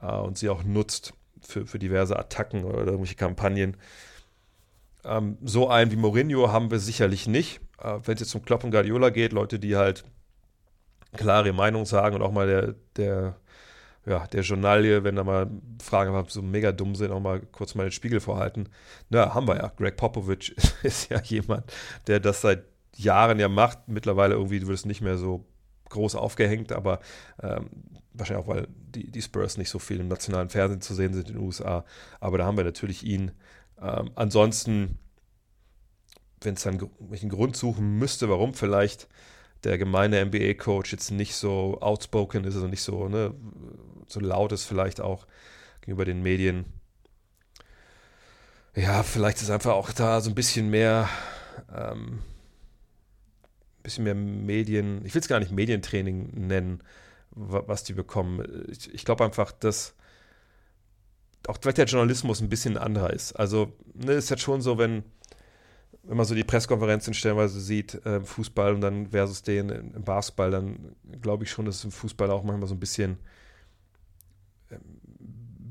[0.00, 3.76] äh, und sie auch nutzt für, für diverse Attacken oder irgendwelche Kampagnen.
[5.04, 7.60] Ähm, so einen wie Mourinho haben wir sicherlich nicht.
[7.82, 10.04] Äh, Wenn es jetzt um Klopp und Guardiola geht, Leute, die halt
[11.12, 13.36] klare Meinung sagen und auch mal der, der,
[14.06, 15.50] ja, der Journalie, wenn da mal
[15.82, 18.68] Fragen haben, so mega dumm sind, auch mal kurz mal den Spiegel vorhalten.
[19.10, 19.72] Na, haben wir ja.
[19.76, 21.70] Greg Popovich ist ja jemand,
[22.06, 22.64] der das seit
[22.96, 23.88] Jahren ja macht.
[23.88, 25.44] Mittlerweile irgendwie wird es nicht mehr so
[25.90, 27.00] groß aufgehängt, aber
[27.42, 27.68] ähm,
[28.14, 31.28] wahrscheinlich auch, weil die, die Spurs nicht so viel im nationalen Fernsehen zu sehen sind
[31.28, 31.84] in den USA.
[32.20, 33.32] Aber da haben wir natürlich ihn.
[33.80, 34.98] Ähm, ansonsten,
[36.40, 39.08] wenn es dann welchen Grund suchen müsste, warum vielleicht
[39.64, 43.34] der gemeine NBA-Coach jetzt nicht so outspoken ist, also nicht so, ne,
[44.12, 45.26] so laut ist vielleicht auch
[45.80, 46.64] gegenüber den Medien.
[48.74, 51.08] Ja, vielleicht ist einfach auch da so ein bisschen mehr,
[51.74, 52.20] ähm,
[53.78, 56.82] ein bisschen mehr Medien, ich will es gar nicht Medientraining nennen,
[57.32, 58.66] was die bekommen.
[58.70, 59.94] Ich, ich glaube einfach, dass
[61.48, 63.32] auch vielleicht der Journalismus ein bisschen anderer ist.
[63.32, 65.04] Also, ne, ist jetzt schon so, wenn,
[66.02, 70.50] wenn man so die Pressekonferenzen stellenweise sieht, äh, Fußball und dann versus den im Basketball,
[70.50, 73.18] dann glaube ich schon, dass es im Fußball auch manchmal so ein bisschen,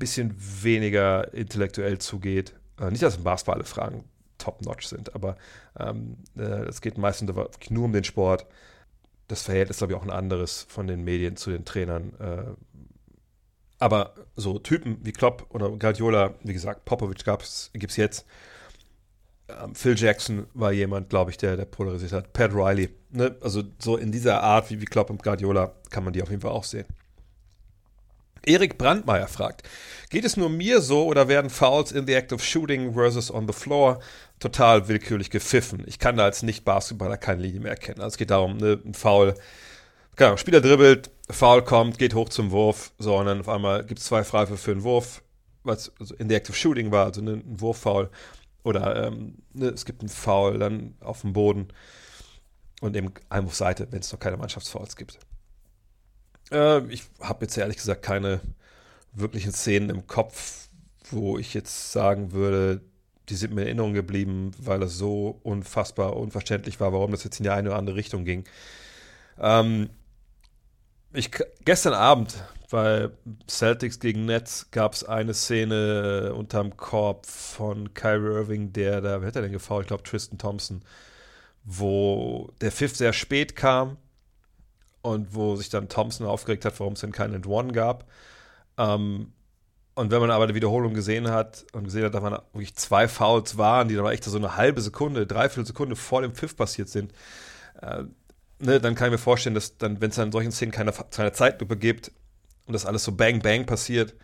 [0.00, 2.54] bisschen weniger intellektuell zugeht.
[2.80, 4.04] Äh, nicht, dass im Basketball alle Fragen
[4.38, 5.36] top-notch sind, aber
[5.78, 7.32] ähm, äh, es geht meistens
[7.68, 8.46] nur um den Sport.
[9.28, 12.14] Das Verhältnis, glaube ich, auch ein anderes von den Medien zu den Trainern.
[12.18, 12.54] Äh,
[13.78, 18.26] aber so Typen wie Klopp oder Guardiola, wie gesagt, Popovic gibt es jetzt.
[19.48, 22.32] Ähm, Phil Jackson war jemand, glaube ich, der, der polarisiert hat.
[22.32, 22.90] Pat Riley.
[23.10, 23.36] Ne?
[23.40, 26.42] Also so in dieser Art wie, wie Klopp und Guardiola kann man die auf jeden
[26.42, 26.86] Fall auch sehen.
[28.50, 29.62] Erik Brandmeier fragt,
[30.10, 33.46] geht es nur mir so oder werden Fouls in the act of shooting versus on
[33.46, 34.00] the floor
[34.38, 35.84] total willkürlich gepfiffen?
[35.86, 38.00] Ich kann da als Nicht-Basketballer keine Linie mehr erkennen.
[38.00, 39.34] Also es geht darum, ne, ein Foul,
[40.16, 44.00] genau, Spieler dribbelt, Foul kommt, geht hoch zum Wurf, so und dann auf einmal gibt
[44.00, 45.22] es zwei Freiwürfe für einen Wurf,
[45.62, 48.10] was also in the act of shooting war, also ne, ein Wurffoul
[48.64, 51.68] oder ähm, ne, es gibt einen Foul dann auf dem Boden
[52.80, 55.18] und eben Einwurfseite, wenn es noch keine Mannschaftsfouls gibt.
[56.50, 58.40] Äh, ich habe jetzt ehrlich gesagt keine
[59.12, 60.68] wirklichen Szenen im Kopf,
[61.10, 62.80] wo ich jetzt sagen würde,
[63.28, 67.38] die sind mir in Erinnerung geblieben, weil es so unfassbar unverständlich war, warum das jetzt
[67.38, 68.44] in die eine oder andere Richtung ging.
[69.38, 69.90] Ähm,
[71.12, 71.30] ich,
[71.64, 73.10] gestern Abend bei
[73.48, 79.28] Celtics gegen Nets gab es eine Szene unterm Korb von Kyrie Irving, der da, wer
[79.28, 79.84] hat er denn gefault?
[79.84, 80.82] Ich glaube Tristan Thompson,
[81.64, 83.96] wo der Pfiff sehr spät kam
[85.02, 88.06] und wo sich dann Thompson aufgeregt hat, warum es denn keinen One gab.
[88.78, 89.32] Ähm,
[89.94, 93.08] und wenn man aber die Wiederholung gesehen hat und gesehen hat, dass man wirklich zwei
[93.08, 96.88] Fouls waren, die dann echt so eine halbe Sekunde, dreiviertel Sekunde vor dem Pfiff passiert
[96.88, 97.12] sind,
[97.82, 98.04] äh,
[98.58, 100.92] ne, dann kann ich mir vorstellen, dass dann, wenn es dann in solchen Szenen keine,
[100.92, 102.12] keine Zeitlupe gibt
[102.66, 104.14] und das alles so bang bang passiert,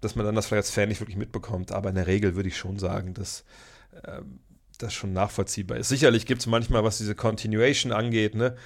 [0.00, 1.72] dass man dann das vielleicht als Fan nicht wirklich mitbekommt.
[1.72, 3.44] Aber in der Regel würde ich schon sagen, dass
[4.02, 4.20] äh,
[4.78, 5.88] das schon nachvollziehbar ist.
[5.88, 8.56] Sicherlich gibt es manchmal, was diese Continuation angeht, ne,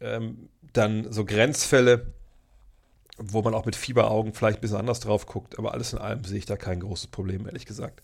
[0.00, 2.06] ähm, dann so Grenzfälle,
[3.18, 5.58] wo man auch mit Fieberaugen vielleicht ein bisschen anders drauf guckt.
[5.58, 8.02] Aber alles in allem sehe ich da kein großes Problem, ehrlich gesagt.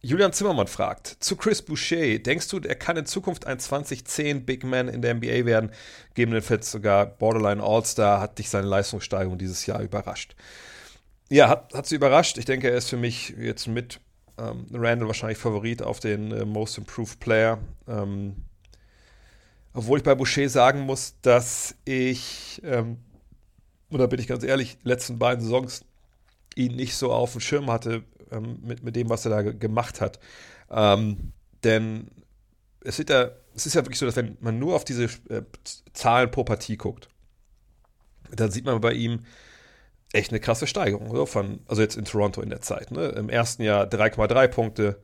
[0.00, 4.62] Julian Zimmermann fragt zu Chris Boucher: Denkst du, er kann in Zukunft ein 2010 Big
[4.62, 5.70] Man in der NBA werden?
[6.10, 8.20] Gegebenenfalls sogar Borderline All-Star.
[8.20, 10.36] Hat dich seine Leistungssteigerung dieses Jahr überrascht?
[11.30, 12.36] Ja, hat, hat sie überrascht.
[12.36, 13.98] Ich denke, er ist für mich jetzt mit
[14.36, 17.58] ähm, Randall wahrscheinlich Favorit auf den äh, Most Improved Player.
[17.88, 18.36] Ähm,
[19.74, 22.98] obwohl ich bei Boucher sagen muss, dass ich, ähm,
[23.90, 25.84] oder bin ich ganz ehrlich, letzten beiden Saisons
[26.54, 30.00] ihn nicht so auf dem Schirm hatte ähm, mit, mit dem, was er da gemacht
[30.00, 30.20] hat.
[30.70, 31.32] Ähm,
[31.64, 32.08] denn
[32.80, 35.42] es ist, ja, es ist ja wirklich so, dass wenn man nur auf diese äh,
[35.92, 37.08] Zahlen pro Partie guckt,
[38.30, 39.24] dann sieht man bei ihm
[40.12, 41.10] echt eine krasse Steigerung.
[41.14, 42.92] So von, also jetzt in Toronto in der Zeit.
[42.92, 43.08] Ne?
[43.08, 45.02] Im ersten Jahr 3,3 Punkte,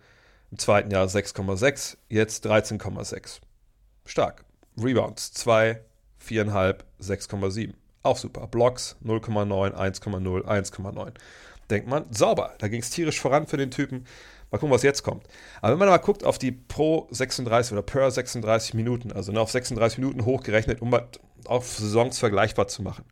[0.52, 3.40] im zweiten Jahr 6,6, jetzt 13,6.
[4.04, 4.44] Stark.
[4.82, 5.80] Rebounds 2,
[6.26, 7.72] 4,5, 6,7.
[8.02, 8.46] Auch super.
[8.46, 11.12] Blocks 0,9, 1,0, 1,9.
[11.68, 12.54] Denkt man, sauber.
[12.58, 14.06] Da ging es tierisch voran für den Typen.
[14.50, 15.26] Mal gucken, was jetzt kommt.
[15.60, 19.50] Aber wenn man mal guckt auf die pro 36 oder per 36 Minuten, also auf
[19.50, 20.92] 36 Minuten hochgerechnet, um
[21.44, 23.04] auf Saisons vergleichbar zu machen,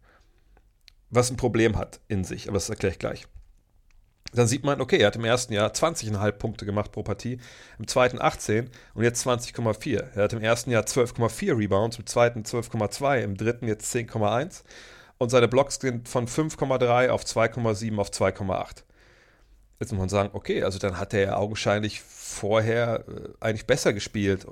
[1.10, 3.26] was ein Problem hat in sich, aber das erkläre ich gleich.
[4.32, 7.40] Dann sieht man, okay, er hat im ersten Jahr 20,5 Punkte gemacht pro Partie,
[7.78, 10.04] im zweiten 18 und jetzt 20,4.
[10.14, 14.62] Er hat im ersten Jahr 12,4 Rebounds, im zweiten 12,2, im dritten jetzt 10,1
[15.18, 18.84] und seine Blocks sind von 5,3 auf 2,7 auf 2,8.
[19.80, 23.92] Jetzt muss man sagen, okay, also dann hat er ja augenscheinlich vorher äh, eigentlich besser
[23.92, 24.44] gespielt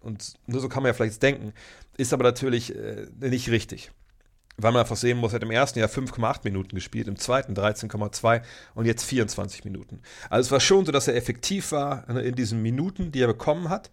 [0.00, 1.52] und, nur so kann man ja vielleicht denken,
[1.96, 3.90] ist aber natürlich äh, nicht richtig
[4.58, 7.54] weil man einfach sehen muss, er hat im ersten Jahr 5,8 Minuten gespielt, im zweiten
[7.54, 8.42] 13,2
[8.74, 10.00] und jetzt 24 Minuten.
[10.28, 13.28] Also es war schon so, dass er effektiv war ne, in diesen Minuten, die er
[13.28, 13.90] bekommen hat.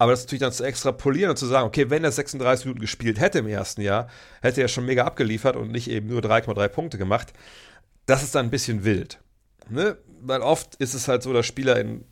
[0.00, 3.18] Aber das natürlich dann zu extrapolieren und zu sagen, okay, wenn er 36 Minuten gespielt
[3.18, 4.06] hätte im ersten Jahr,
[4.40, 7.32] hätte er schon mega abgeliefert und nicht eben nur 3,3 Punkte gemacht.
[8.06, 9.18] Das ist dann ein bisschen wild.
[9.68, 9.98] Ne?
[10.20, 12.04] Weil oft ist es halt so, dass Spieler in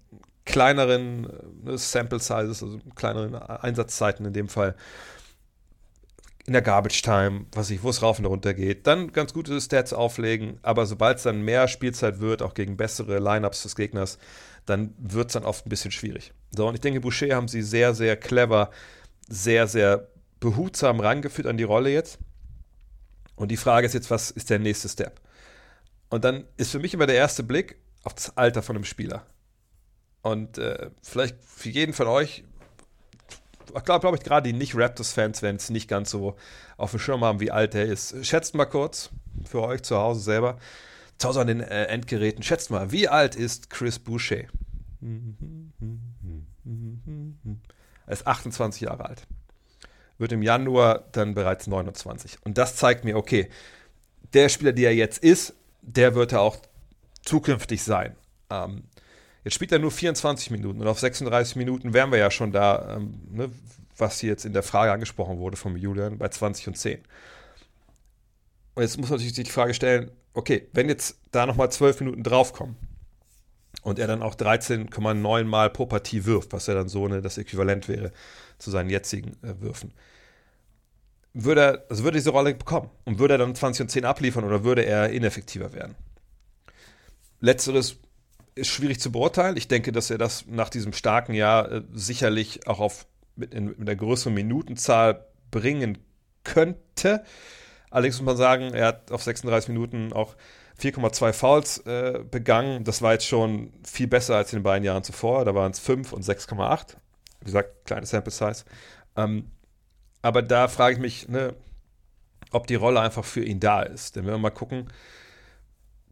[0.44, 1.29] kleineren
[1.62, 4.75] ne, Sample Sizes, also kleineren Einsatzzeiten in dem Fall,
[6.46, 9.61] in der Garbage Time, was ich, wo es rauf und runter geht, dann ganz gute
[9.61, 14.18] Stats auflegen, aber sobald es dann mehr Spielzeit wird, auch gegen bessere Lineups des Gegners,
[14.64, 16.32] dann wird es dann oft ein bisschen schwierig.
[16.56, 18.70] So, und ich denke, Boucher haben sie sehr, sehr clever,
[19.28, 22.18] sehr, sehr behutsam rangeführt an die Rolle jetzt.
[23.35, 25.20] Und die Frage ist jetzt, was ist der nächste Step?
[26.09, 29.26] Und dann ist für mich immer der erste Blick auf das Alter von einem Spieler.
[30.22, 32.44] Und äh, vielleicht für jeden von euch
[33.66, 36.37] glaube glaub ich, gerade die Nicht-Raptors-Fans werden es nicht ganz so
[36.76, 38.24] auf dem Schirm haben, wie alt er ist.
[38.24, 39.11] Schätzt mal kurz
[39.44, 40.59] für euch zu Hause selber,
[41.18, 44.44] zu Hause an den äh, Endgeräten, schätzt mal, wie alt ist Chris Boucher?
[48.07, 49.26] Er ist 28 Jahre alt.
[50.18, 52.38] Wird im Januar dann bereits 29.
[52.44, 53.48] Und das zeigt mir, okay,
[54.33, 56.57] der Spieler, der er jetzt ist, der wird er auch
[57.22, 58.16] zukünftig sein.
[58.50, 58.85] Ähm,
[59.46, 62.96] Jetzt spielt er nur 24 Minuten und auf 36 Minuten wären wir ja schon da,
[62.96, 63.48] ähm, ne,
[63.96, 66.98] was hier jetzt in der Frage angesprochen wurde vom Julian, bei 20 und 10.
[68.74, 72.24] Und jetzt muss man sich die Frage stellen, okay, wenn jetzt da nochmal 12 Minuten
[72.24, 72.74] draufkommen
[73.82, 77.38] und er dann auch 13,9 Mal pro Partie wirft, was ja dann so ne, das
[77.38, 78.11] Äquivalent wäre
[78.59, 79.92] zu seinen jetzigen äh, Würfen,
[81.35, 84.06] würde er, also würde er diese Rolle bekommen und würde er dann 20 und 10
[84.06, 85.94] abliefern oder würde er ineffektiver werden?
[87.38, 88.00] Letzteres
[88.57, 89.57] ist schwierig zu beurteilen.
[89.57, 93.66] Ich denke, dass er das nach diesem starken Jahr äh, sicherlich auch auf mit, in,
[93.66, 95.99] mit einer größeren Minutenzahl bringen
[96.42, 97.23] könnte.
[97.90, 100.35] Allerdings muss man sagen, er hat auf 36 Minuten auch
[100.81, 102.85] 4,2 Fouls äh, begangen.
[102.85, 105.45] Das war jetzt schon viel besser als in den beiden Jahren zuvor.
[105.45, 106.97] Da waren es 5 und 6,8.
[107.40, 108.64] Wie gesagt, kleine Sample Size.
[109.16, 109.51] Ähm,
[110.23, 111.55] aber da frage ich mich, ne,
[112.51, 114.16] ob die Rolle einfach für ihn da ist.
[114.16, 114.88] Denn wenn wir mal gucken,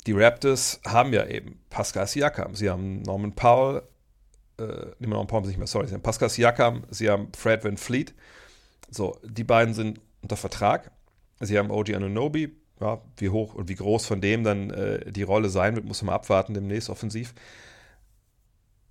[0.07, 3.83] die Raptors haben ja eben Pascal Siakam, sie haben Norman Powell,
[4.59, 8.14] äh, Norman Powell nicht mehr, sorry, sie haben Pascal Siakam, sie haben Fred Van Fleet.
[8.90, 10.90] So, die beiden sind unter Vertrag.
[11.40, 15.23] Sie haben OG Anunobi, ja, wie hoch und wie groß von dem dann äh, die
[15.23, 17.35] Rolle sein wird, muss man abwarten demnächst offensiv.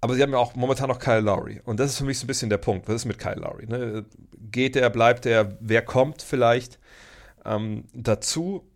[0.01, 1.61] Aber sie haben ja auch momentan noch Kyle Lowry.
[1.63, 2.89] Und das ist für mich so ein bisschen der Punkt.
[2.89, 3.67] Was ist mit Kyle Lowry?
[3.67, 4.05] Ne?
[4.51, 6.77] Geht er, bleibt er, wer kommt vielleicht
[7.45, 8.69] ähm, dazu?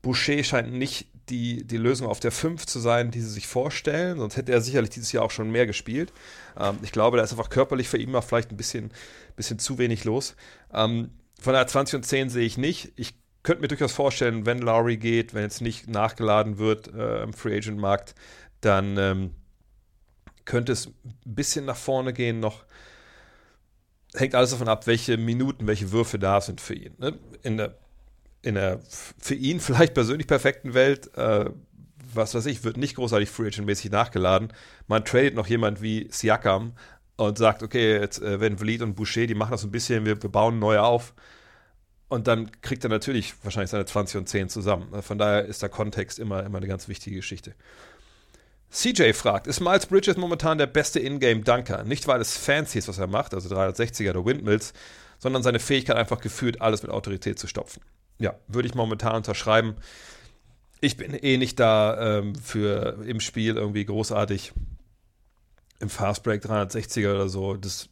[0.00, 4.18] Boucher scheint nicht die, die Lösung auf der 5 zu sein, die sie sich vorstellen.
[4.18, 6.12] Sonst hätte er sicherlich dieses Jahr auch schon mehr gespielt.
[6.58, 8.90] Ähm, ich glaube, da ist einfach körperlich für ihn mal vielleicht ein bisschen,
[9.36, 10.36] bisschen zu wenig los.
[10.72, 11.10] Ähm,
[11.40, 12.92] von der 20 und 10 sehe ich nicht.
[12.96, 17.32] Ich könnte mir durchaus vorstellen, wenn Lowry geht, wenn jetzt nicht nachgeladen wird äh, im
[17.32, 18.14] Free Agent Markt,
[18.60, 19.30] dann ähm,
[20.44, 22.64] könnte es ein bisschen nach vorne gehen noch.
[24.14, 26.94] Hängt alles davon ab, welche Minuten, welche Würfe da sind für ihn.
[26.98, 27.18] Ne?
[27.42, 27.78] In der
[28.42, 28.80] in der
[29.18, 31.46] für ihn vielleicht persönlich perfekten Welt, äh,
[32.14, 34.52] was weiß ich, wird nicht großartig Free Agent-mäßig nachgeladen.
[34.86, 36.72] Man tradet noch jemand wie Siakam
[37.16, 40.22] und sagt, okay, jetzt äh, wenn Vliet und Boucher, die machen das ein bisschen, wir,
[40.22, 41.14] wir bauen neu auf.
[42.08, 45.02] Und dann kriegt er natürlich wahrscheinlich seine 20 und 10 zusammen.
[45.02, 47.54] Von daher ist der Kontext immer, immer eine ganz wichtige Geschichte.
[48.70, 51.84] CJ fragt, ist Miles Bridges momentan der beste Ingame-Dunker?
[51.84, 54.72] Nicht, weil es fancy ist, was er macht, also 360er oder Windmills,
[55.18, 57.82] sondern seine Fähigkeit einfach gefühlt, alles mit Autorität zu stopfen
[58.18, 59.76] ja, würde ich momentan unterschreiben.
[60.80, 64.52] Ich bin eh nicht da ähm, für im Spiel irgendwie großartig
[65.80, 67.56] im Fastbreak 360er oder so.
[67.56, 67.88] Das,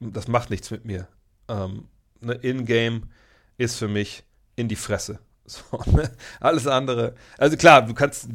[0.00, 1.08] das macht nichts mit mir.
[1.48, 1.88] Ähm,
[2.20, 3.10] ne, In-Game
[3.58, 4.24] ist für mich
[4.56, 5.18] in die Fresse.
[5.50, 6.08] So, ne?
[6.38, 7.16] Alles andere.
[7.36, 8.28] Also klar, du kannst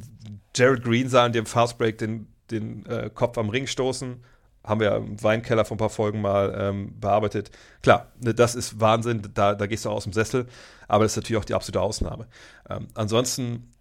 [0.54, 4.22] Jared Green sagen, dem Fastbreak den, den äh, Kopf am Ring stoßen
[4.66, 7.52] haben wir im Weinkeller vor ein paar Folgen mal ähm, bearbeitet.
[7.82, 10.48] Klar, ne, das ist Wahnsinn, da, da gehst du aus dem Sessel,
[10.88, 12.28] aber das ist natürlich auch die absolute Ausnahme.
[12.70, 13.72] Ähm, ansonsten,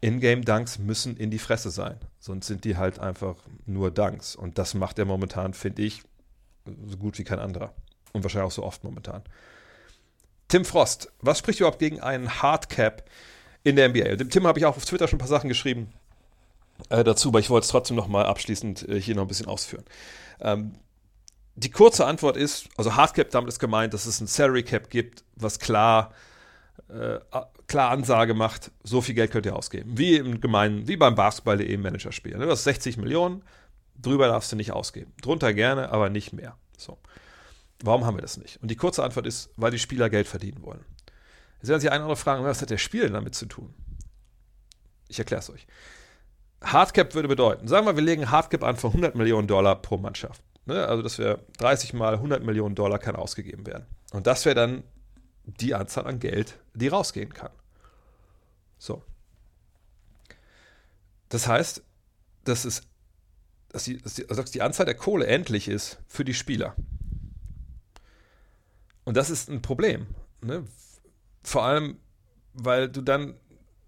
[0.00, 4.34] Ingame-Dunks müssen in die Fresse sein, sonst sind die halt einfach nur Dunks.
[4.34, 6.02] Und das macht er momentan, finde ich,
[6.86, 7.74] so gut wie kein anderer.
[8.12, 9.22] Und wahrscheinlich auch so oft momentan.
[10.48, 13.04] Tim Frost, was spricht überhaupt gegen einen Hardcap
[13.62, 14.16] in der NBA?
[14.16, 15.92] Dem Tim habe ich auch auf Twitter schon ein paar Sachen geschrieben.
[16.88, 19.46] äh, dazu, aber ich wollte es trotzdem noch mal abschließend äh, hier noch ein bisschen
[19.46, 19.84] ausführen.
[20.40, 20.74] Ähm,
[21.54, 25.24] die kurze Antwort ist, also Hardcap damit ist gemeint, dass es ein Salary Cap gibt,
[25.36, 26.12] was klar,
[26.88, 27.18] äh,
[27.66, 29.98] klar Ansage macht, so viel Geld könnt ihr ausgeben.
[29.98, 32.36] Wie im Gemeinen, wie beim Basketball.de Managerspiel.
[32.38, 32.46] Ne?
[32.46, 33.42] Das ist 60 Millionen,
[34.00, 35.12] drüber darfst du nicht ausgeben.
[35.20, 36.56] Drunter gerne, aber nicht mehr.
[36.78, 36.98] So.
[37.82, 38.62] Warum haben wir das nicht?
[38.62, 40.84] Und die kurze Antwort ist, weil die Spieler Geld verdienen wollen.
[41.58, 43.74] Jetzt werden sich eine oder andere fragen, was hat der Spieler damit zu tun?
[45.08, 45.66] Ich erkläre es euch.
[46.62, 50.42] Hardcap würde bedeuten, sagen wir, wir legen Hardcap an von 100 Millionen Dollar pro Mannschaft.
[50.66, 50.86] Ne?
[50.86, 53.86] Also, dass wir 30 mal 100 Millionen Dollar kann ausgegeben werden.
[54.12, 54.82] Und das wäre dann
[55.44, 57.50] die Anzahl an Geld, die rausgehen kann.
[58.78, 59.02] So.
[61.28, 61.82] Das heißt,
[62.44, 62.82] dass, es,
[63.68, 66.74] dass, die, dass die, also die Anzahl der Kohle endlich ist für die Spieler.
[69.04, 70.06] Und das ist ein Problem.
[70.42, 70.64] Ne?
[71.42, 71.98] Vor allem,
[72.52, 73.34] weil du dann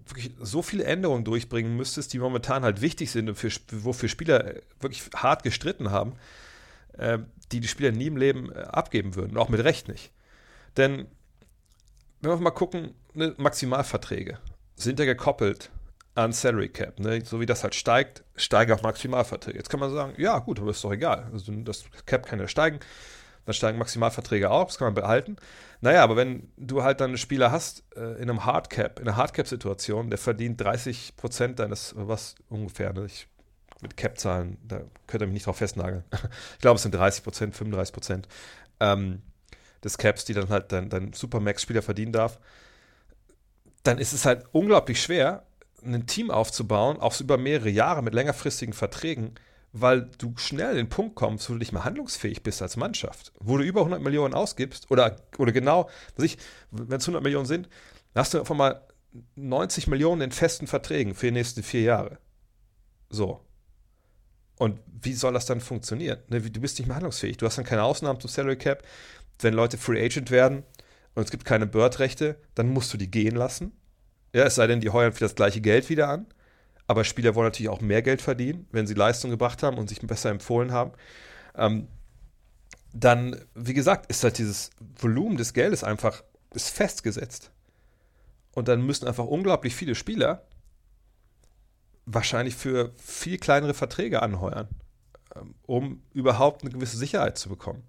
[0.07, 4.55] wirklich so viele Änderungen durchbringen müsstest, die momentan halt wichtig sind und für, wofür Spieler
[4.81, 6.15] wirklich hart gestritten haben,
[6.95, 7.19] äh,
[7.53, 10.13] die die Spieler nie im Leben äh, abgeben würden, auch mit Recht nicht.
[10.77, 11.07] Denn
[12.21, 14.39] wenn wir mal gucken, ne, Maximalverträge
[14.77, 15.71] sind ja gekoppelt
[16.15, 16.99] an Salary Cap.
[17.01, 17.25] Ne?
[17.25, 19.59] So wie das halt steigt, steigen auch Maximalverträge.
[19.59, 21.29] Jetzt kann man sagen, ja gut, aber ist doch egal.
[21.33, 22.81] Also das Cap kann ja steigen,
[23.45, 25.37] dann steigen Maximalverträge auch, das kann man behalten.
[25.81, 29.17] Naja, aber wenn du halt dann einen Spieler hast äh, in einem Hardcap, in einer
[29.17, 33.07] Hardcap-Situation, der verdient 30 Prozent deines, was ungefähr, ne?
[33.07, 33.27] ich,
[33.81, 36.05] mit Cap-Zahlen, da könnt ihr mich nicht drauf festnageln.
[36.13, 38.29] ich glaube, es sind 30 Prozent, 35 Prozent
[38.79, 39.23] ähm,
[39.83, 42.39] des Caps, die dann halt dein, dein Supermax-Spieler verdienen darf.
[43.83, 45.45] Dann ist es halt unglaublich schwer,
[45.85, 49.35] ein Team aufzubauen, auch über mehrere Jahre mit längerfristigen Verträgen,
[49.73, 53.33] weil du schnell an den Punkt kommst, wo du nicht mehr handlungsfähig bist als Mannschaft.
[53.41, 56.27] Wo du über 100 Millionen ausgibst oder, oder genau, wenn
[56.93, 57.69] es 100 Millionen sind,
[58.15, 58.87] hast du einfach mal
[59.37, 62.19] 90 Millionen in festen Verträgen für die nächsten vier Jahre.
[63.09, 63.41] So.
[64.59, 66.19] Und wie soll das dann funktionieren?
[66.29, 67.39] Ne, du bist nicht mehr handlungsfähig.
[67.39, 68.83] Du hast dann keine Ausnahmen zum Salary Cap.
[69.41, 70.63] Wenn Leute Free Agent werden
[71.15, 73.73] und es gibt keine Bird-Rechte, dann musst du die gehen lassen.
[74.35, 76.27] Ja, es sei denn, die heuern für das gleiche Geld wieder an.
[76.87, 80.01] Aber Spieler wollen natürlich auch mehr Geld verdienen, wenn sie Leistung gebracht haben und sich
[80.01, 80.93] besser empfohlen haben.
[81.55, 81.89] Ähm,
[82.93, 86.23] dann, wie gesagt, ist halt dieses Volumen des Geldes einfach
[86.55, 87.51] ist festgesetzt.
[88.55, 90.43] Und dann müssen einfach unglaublich viele Spieler
[92.05, 94.69] wahrscheinlich für viel kleinere Verträge anheuern,
[95.37, 97.85] ähm, um überhaupt eine gewisse Sicherheit zu bekommen.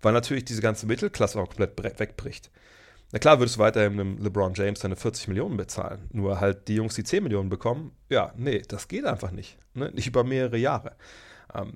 [0.00, 2.50] Weil natürlich diese ganze Mittelklasse auch komplett wegbricht.
[3.12, 6.08] Na klar würdest du weiterhin einem LeBron James seine 40 Millionen bezahlen.
[6.12, 9.58] Nur halt die Jungs, die 10 Millionen bekommen, ja, nee, das geht einfach nicht.
[9.74, 9.90] Ne?
[9.92, 10.92] Nicht über mehrere Jahre.
[11.54, 11.74] Ähm,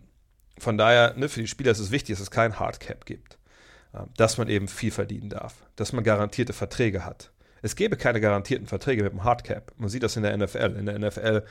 [0.59, 3.39] von daher, ne, für die Spieler ist es wichtig, dass es kein Hardcap gibt.
[3.95, 5.55] Ähm, dass man eben viel verdienen darf.
[5.77, 7.33] Dass man garantierte Verträge hat.
[7.63, 9.73] Es gäbe keine garantierten Verträge mit dem Hardcap.
[9.77, 10.77] Man sieht das in der NFL.
[10.79, 11.45] In der NFL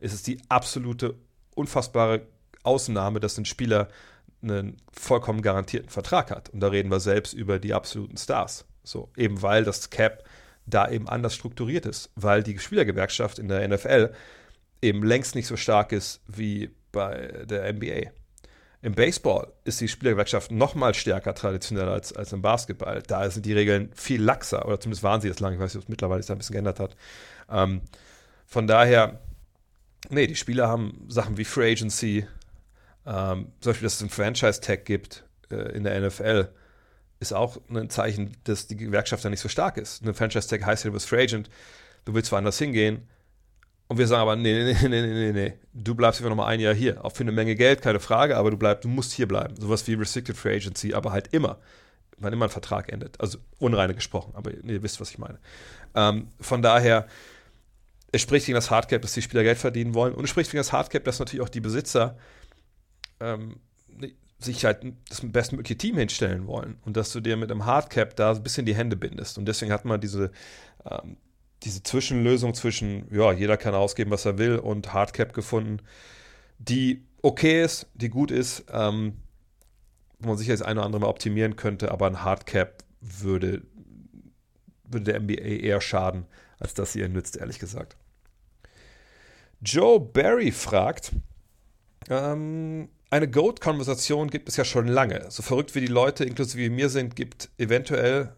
[0.00, 1.14] ist es die absolute,
[1.54, 2.22] unfassbare
[2.62, 3.88] Ausnahme, dass ein Spieler
[4.42, 6.48] einen vollkommen garantierten Vertrag hat.
[6.50, 8.64] Und da reden wir selbst über die absoluten Stars.
[8.88, 10.24] So, eben weil das Cap
[10.64, 14.12] da eben anders strukturiert ist, weil die Spielergewerkschaft in der NFL
[14.80, 18.10] eben längst nicht so stark ist wie bei der NBA.
[18.80, 23.02] Im Baseball ist die Spielergewerkschaft noch mal stärker traditionell als, als im Basketball.
[23.02, 25.56] Da sind die Regeln viel laxer, oder zumindest waren sie das lange.
[25.56, 26.96] Ich weiß nicht, ob es mittlerweile sich da ein bisschen geändert hat.
[27.50, 27.82] Ähm,
[28.46, 29.20] von daher,
[30.08, 32.26] nee, die Spieler haben Sachen wie Free Agency,
[33.04, 36.48] ähm, zum Beispiel, dass es einen Franchise-Tag gibt äh, in der NFL
[37.20, 40.02] ist auch ein Zeichen, dass die Gewerkschaft da nicht so stark ist.
[40.02, 41.50] Eine Franchise-Tag heißt ja, du bist Free Agent,
[42.04, 43.08] du willst woanders hingehen.
[43.88, 46.60] Und wir sagen aber, nee, nee, nee, nee, nee, nee, du bleibst einfach nochmal ein
[46.60, 47.04] Jahr hier.
[47.04, 49.56] Auch für eine Menge Geld, keine Frage, aber du bleibst, du musst hier bleiben.
[49.58, 51.58] Sowas wie Restricted Free Agency, aber halt immer,
[52.18, 53.20] wann immer ein Vertrag endet.
[53.20, 55.38] Also unreine gesprochen, aber ihr wisst, was ich meine.
[55.94, 57.06] Ähm, von daher,
[58.12, 60.14] es spricht gegen das Hardcap, dass die Spieler Geld verdienen wollen.
[60.14, 62.16] Und es spricht gegen das Hardcap, dass natürlich auch die Besitzer
[63.20, 63.56] ähm,
[64.38, 68.32] sich halt das bestmögliche Team hinstellen wollen und dass du dir mit einem Hardcap da
[68.32, 69.36] ein bisschen die Hände bindest.
[69.36, 70.30] Und deswegen hat man diese,
[70.88, 71.16] ähm,
[71.64, 75.78] diese Zwischenlösung zwischen, ja, jeder kann ausgeben, was er will und Hardcap gefunden,
[76.58, 79.14] die okay ist, die gut ist, ähm,
[80.20, 83.62] wo man sicher das eine oder andere mal optimieren könnte, aber ein Hardcap würde,
[84.84, 86.26] würde der NBA eher schaden,
[86.60, 87.96] als dass sie ihr nützt, ehrlich gesagt.
[89.60, 91.12] Joe Barry fragt,
[92.08, 95.30] ähm, eine Goat-Konversation gibt es ja schon lange.
[95.30, 98.34] So verrückt wie die Leute, inklusive mir sind, gibt eventuell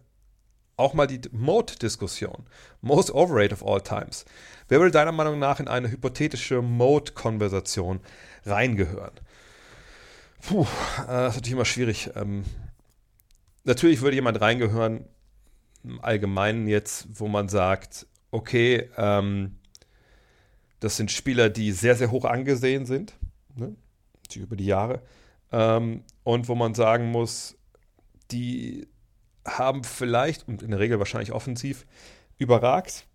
[0.77, 2.45] auch mal die Mode-Diskussion.
[2.81, 4.25] Most overrated of all times.
[4.67, 7.99] Wer würde deiner Meinung nach in eine hypothetische Mode-Konversation
[8.45, 9.13] reingehören?
[10.41, 12.09] Puh, äh, das ist natürlich immer schwierig.
[12.15, 12.43] Ähm,
[13.63, 15.05] natürlich würde jemand reingehören,
[15.83, 19.57] im Allgemeinen jetzt, wo man sagt, okay, ähm,
[20.81, 23.13] Das sind Spieler, die sehr, sehr hoch angesehen sind,
[23.55, 23.75] ne?
[24.39, 25.01] Über die Jahre.
[25.51, 27.57] Ähm, und wo man sagen muss,
[28.31, 28.87] die
[29.45, 31.85] haben vielleicht, und in der Regel wahrscheinlich offensiv,
[32.37, 33.05] überragt.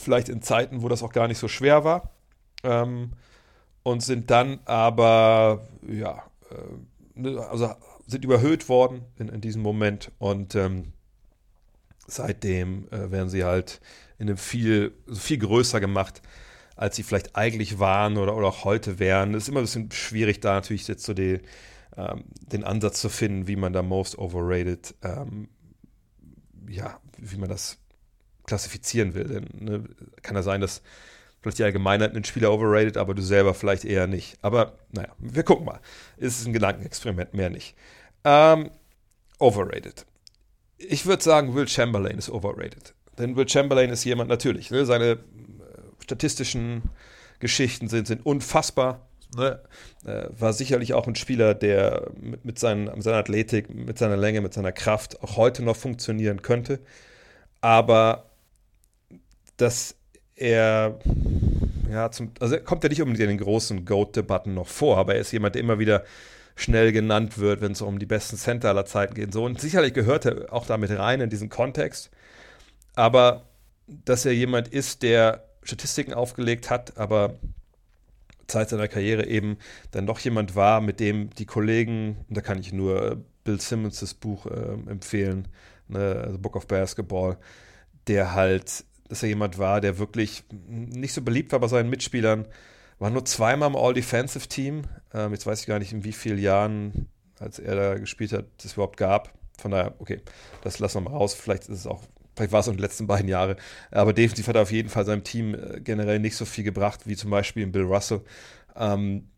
[0.00, 2.10] Vielleicht in Zeiten, wo das auch gar nicht so schwer war.
[2.62, 3.12] Ähm,
[3.82, 7.74] und sind dann aber, ja, äh, ne, also
[8.06, 10.12] sind überhöht worden in, in diesem Moment.
[10.18, 10.92] Und ähm,
[12.06, 13.80] seitdem äh, werden sie halt
[14.18, 16.22] in einem viel, viel größer gemacht,
[16.76, 19.34] als sie vielleicht eigentlich waren oder, oder auch heute wären.
[19.34, 21.40] Es ist immer ein bisschen schwierig, da natürlich jetzt so die,
[21.96, 25.48] ähm, den Ansatz zu finden, wie man da most overrated, ähm,
[26.68, 27.78] ja, wie man das
[28.46, 29.24] klassifizieren will.
[29.24, 29.84] Denn ne,
[30.22, 30.82] kann ja sein, dass
[31.40, 34.38] vielleicht die Allgemeinheit einen Spieler overrated, aber du selber vielleicht eher nicht.
[34.42, 35.80] Aber naja, wir gucken mal.
[36.16, 37.76] Es ist ein Gedankenexperiment, mehr nicht.
[38.24, 38.70] Ähm,
[39.38, 40.06] overrated.
[40.78, 42.94] Ich würde sagen, Will Chamberlain ist overrated.
[43.18, 44.70] Denn Will Chamberlain ist jemand natürlich.
[44.70, 45.18] Ne, seine
[46.02, 46.82] statistischen
[47.38, 49.06] Geschichten sind, sind unfassbar.
[49.36, 49.60] Ne?
[50.04, 54.16] Äh, war sicherlich auch ein Spieler, der mit, mit, seinen, mit seiner Athletik, mit seiner
[54.16, 56.80] Länge, mit seiner Kraft auch heute noch funktionieren könnte.
[57.60, 58.26] Aber
[59.56, 59.94] dass
[60.34, 60.98] er,
[61.90, 65.14] ja, zum, also er kommt ja nicht unbedingt in den großen Goat-Debatten noch vor, aber
[65.14, 66.04] er ist jemand, der immer wieder
[66.56, 69.32] schnell genannt wird, wenn es um die besten Center aller Zeiten geht.
[69.32, 72.10] So, und sicherlich gehört er auch damit rein in diesen Kontext.
[72.94, 73.44] Aber
[73.86, 77.38] dass er jemand ist, der Statistiken aufgelegt hat, aber
[78.46, 79.56] Zeit seiner Karriere eben
[79.90, 84.14] dann doch jemand war, mit dem die Kollegen, da kann ich nur Bill Simmons das
[84.14, 85.48] Buch äh, empfehlen,
[85.88, 87.38] ne, The Book of Basketball,
[88.06, 92.46] der halt, dass er jemand war, der wirklich nicht so beliebt war bei seinen Mitspielern,
[92.98, 94.82] war nur zweimal im All-Defensive Team.
[95.12, 97.08] Ähm, jetzt weiß ich gar nicht, in wie vielen Jahren,
[97.38, 99.32] als er da gespielt hat, es überhaupt gab.
[99.58, 100.20] Von daher, okay,
[100.62, 101.34] das lassen wir mal raus.
[101.34, 102.02] Vielleicht ist es auch
[102.34, 103.56] Vielleicht war es in den letzten beiden Jahren.
[103.90, 107.06] Aber defensiv hat er auf jeden Fall seinem Team äh, generell nicht so viel gebracht,
[107.06, 108.22] wie zum Beispiel Bill Russell.
[108.76, 109.28] Ähm,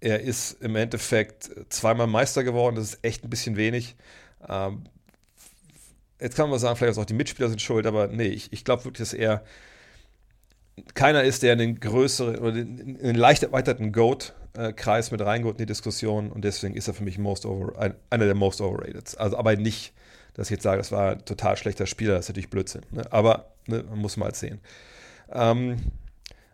[0.00, 2.76] er ist im Endeffekt zweimal Meister geworden.
[2.76, 3.96] Das ist echt ein bisschen wenig.
[4.48, 4.84] Ähm,
[6.20, 8.84] jetzt kann man sagen, vielleicht auch die Mitspieler sind schuld, aber nee, ich, ich glaube
[8.84, 9.44] wirklich, dass er
[10.94, 15.58] keiner ist, der in den größeren oder in den leicht erweiterten Goat-Kreis mit reingeht in
[15.58, 19.18] die Diskussion und deswegen ist er für mich most over, einer der most overrated.
[19.18, 19.92] Also aber nicht
[20.38, 22.82] dass ich jetzt sage, das war ein total schlechter Spieler, das ist natürlich Blödsinn.
[22.92, 23.02] Ne?
[23.10, 24.60] Aber ne, man muss mal sehen.
[25.32, 25.78] Ähm,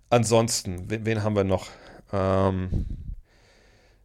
[0.09, 1.69] ansonsten, wen, wen, haben wir noch?
[2.11, 2.87] Ähm,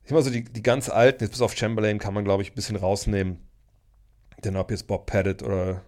[0.04, 2.52] ich meine, so die, die ganz alten, jetzt bis auf Chamberlain kann man, glaube ich,
[2.52, 3.40] ein bisschen rausnehmen.
[4.44, 5.82] Denn ob jetzt Bob Pettit oder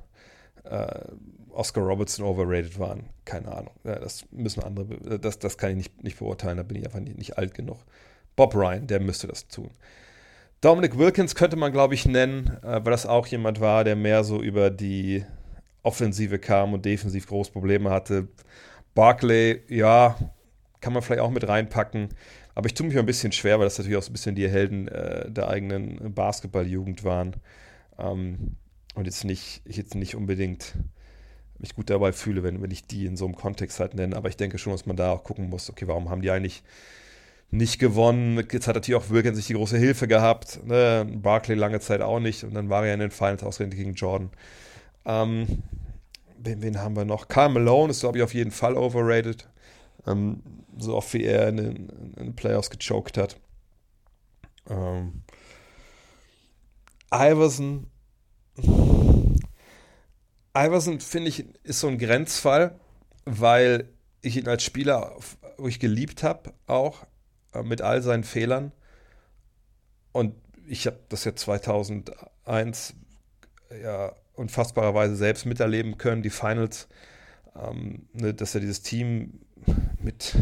[0.63, 1.01] äh,
[1.49, 3.73] Oscar Robertson overrated waren, keine Ahnung.
[3.83, 7.17] Das müssen andere, das, das kann ich nicht, nicht beurteilen, da bin ich einfach nicht,
[7.17, 7.79] nicht alt genug.
[8.37, 9.69] Bob Ryan, der müsste das tun.
[10.61, 14.23] Dominic Wilkins könnte man, glaube ich, nennen, äh, weil das auch jemand war, der mehr
[14.23, 15.25] so über die
[15.81, 18.27] Offensive kam und defensiv große Probleme hatte.
[18.93, 20.15] Barclay, ja,
[20.79, 22.09] kann man vielleicht auch mit reinpacken.
[22.53, 24.47] Aber ich tue mich ein bisschen schwer, weil das natürlich auch so ein bisschen die
[24.47, 27.37] Helden äh, der eigenen Basketballjugend waren.
[27.97, 28.57] Ähm,
[28.93, 30.75] und jetzt nicht, ich jetzt nicht unbedingt
[31.57, 34.15] mich gut dabei fühle, wenn, wenn ich die in so einem Kontext halt nenne.
[34.15, 36.61] Aber ich denke schon, dass man da auch gucken muss, okay, warum haben die eigentlich
[37.51, 38.37] nicht gewonnen.
[38.51, 40.65] Jetzt hat natürlich auch Wilkins sich die große Hilfe gehabt.
[40.65, 41.05] Ne?
[41.21, 42.43] Barkley lange Zeit auch nicht.
[42.43, 44.29] Und dann war er in den Finals ausgerechnet gegen Jordan.
[45.05, 45.63] Ähm,
[46.37, 47.27] wen, wen, haben wir noch?
[47.27, 49.49] Karl Malone ist, glaube ich, auf jeden Fall overrated.
[50.07, 50.41] Ähm,
[50.77, 53.37] so oft wie er in den, in den Playoffs gechoked hat.
[54.69, 55.23] Ähm,
[57.13, 57.87] Iverson.
[60.55, 62.79] Iverson, finde ich, ist so ein Grenzfall,
[63.25, 63.89] weil
[64.21, 65.15] ich ihn als Spieler,
[65.57, 67.05] wo ich geliebt habe, auch,
[67.63, 68.71] mit all seinen Fehlern.
[70.11, 70.35] Und
[70.67, 72.93] ich habe das ja 2001
[73.81, 76.87] ja unfassbarerweise selbst miterleben können, die Finals,
[77.55, 79.41] ähm, ne, dass er dieses Team
[80.01, 80.35] mit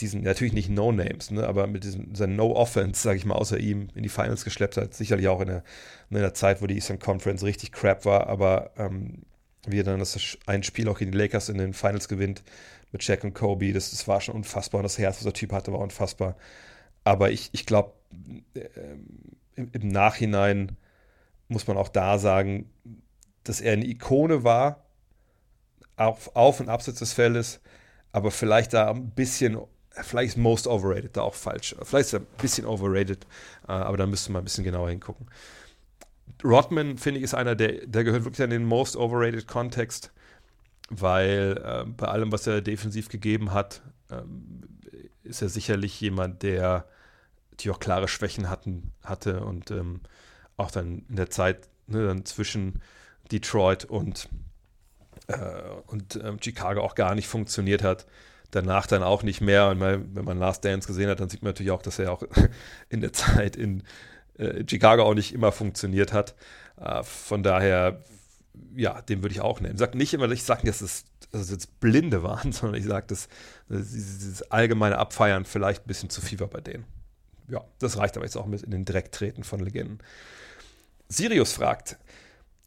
[0.00, 4.02] diesen, natürlich nicht No-Names, ne, aber mit diesem No-Offense, sage ich mal, außer ihm in
[4.02, 4.94] die Finals geschleppt hat.
[4.94, 5.64] Sicherlich auch in der,
[6.10, 9.22] in der Zeit, wo die Eastern Conference richtig crap war, aber ähm,
[9.66, 12.42] wie er dann das ein Spiel auch gegen die Lakers in den Finals gewinnt,
[12.94, 13.72] mit Shaq und Kobe.
[13.72, 14.78] Das, das war schon unfassbar.
[14.78, 16.36] Und das Herz, was der Typ hatte, war unfassbar.
[17.02, 17.92] Aber ich, ich glaube,
[18.54, 18.60] äh,
[19.56, 20.76] im, im, Nachhinein
[21.48, 22.70] muss man auch da sagen,
[23.42, 24.84] dass er eine Ikone war,
[25.96, 27.60] auf, auf und abseits des Feldes,
[28.12, 29.58] aber vielleicht da ein bisschen,
[29.90, 31.74] vielleicht ist most overrated da auch falsch.
[31.82, 33.26] Vielleicht ist er ein bisschen overrated,
[33.66, 35.26] äh, aber da müsste man ein bisschen genauer hingucken.
[36.44, 40.12] Rodman, finde ich, ist einer, der, der gehört wirklich an den most overrated Kontext
[40.90, 44.62] weil äh, bei allem, was er defensiv gegeben hat, ähm,
[45.22, 46.86] ist er sicherlich jemand, der
[47.60, 50.00] die auch klare Schwächen hatten, hatte und ähm,
[50.56, 52.80] auch dann in der Zeit ne, dann zwischen
[53.30, 54.28] Detroit und,
[55.28, 55.38] äh,
[55.86, 58.06] und ähm, Chicago auch gar nicht funktioniert hat.
[58.50, 59.68] danach dann auch nicht mehr.
[59.68, 62.22] Und wenn man Last Dance gesehen hat, dann sieht man natürlich auch, dass er auch
[62.88, 63.82] in der Zeit in
[64.38, 66.34] äh, Chicago auch nicht immer funktioniert hat.
[66.76, 68.02] Äh, von daher,
[68.76, 69.74] ja, den würde ich auch nehmen.
[69.74, 72.86] Ich sage nicht immer, ich sage, dass es, dass es jetzt Blinde waren, sondern ich
[72.86, 73.28] sage, dass,
[73.68, 76.84] dass dieses allgemeine Abfeiern vielleicht ein bisschen zu viel war bei denen.
[77.48, 79.98] Ja, das reicht aber jetzt auch mit in den Dreck treten von Legenden.
[81.08, 81.98] Sirius fragt,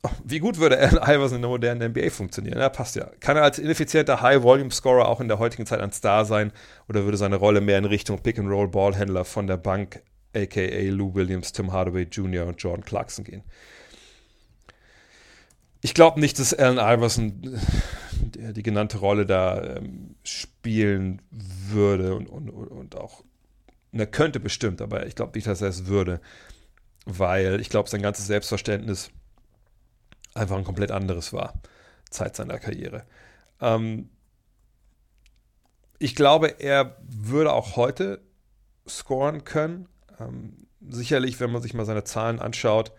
[0.03, 2.59] oh, wie gut würde Allen Iverson in der modernen NBA funktionieren?
[2.59, 3.09] Ja, passt ja.
[3.19, 6.51] Kann er als ineffizienter High-Volume-Scorer auch in der heutigen Zeit ein Star sein
[6.87, 10.03] oder würde seine Rolle mehr in Richtung Pick-and-Roll-Ballhändler von der Bank,
[10.35, 12.45] aka Lou Williams, Tim Hardaway Jr.
[12.45, 13.43] und Jordan Clarkson gehen?
[15.81, 17.59] Ich glaube nicht, dass Allen Iverson
[18.21, 23.23] die, genannte Rolle da ähm, spielen würde und, und, und auch,
[23.91, 26.19] er könnte bestimmt, aber ich glaube nicht, dass er es würde
[27.07, 29.11] weil ich glaube, sein ganzes Selbstverständnis
[30.33, 31.53] einfach ein komplett anderes war,
[32.09, 33.05] Zeit seiner Karriere.
[33.61, 34.09] Ähm,
[35.99, 38.21] ich glaube, er würde auch heute
[38.87, 39.87] scoren können.
[40.19, 42.91] Ähm, sicherlich, wenn man sich mal seine Zahlen anschaut,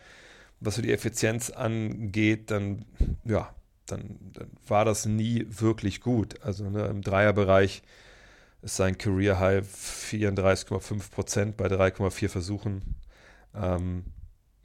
[0.61, 2.85] was so die Effizienz angeht, dann,
[3.25, 3.55] ja,
[3.87, 6.41] dann, dann war das nie wirklich gut.
[6.43, 7.83] Also ne, im Dreierbereich
[8.63, 12.97] ist sein Career High 34,5 Prozent bei 3,4 Versuchen.
[13.55, 14.05] Ähm,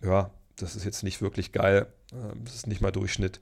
[0.04, 1.88] ja, das ist jetzt nicht wirklich geil.
[2.12, 3.40] Ähm, das ist nicht mal Durchschnitt.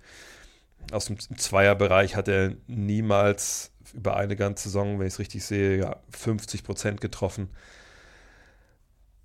[0.92, 5.78] Aus dem Zweierbereich hat er niemals über eine ganze Saison, wenn ich es richtig sehe,
[5.78, 7.50] ja, 50 Prozent getroffen.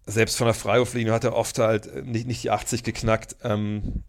[0.06, 3.36] Selbst von der Freiwurflinie hat er oft halt nicht, nicht die 80 geknackt.
[3.42, 4.04] Ähm,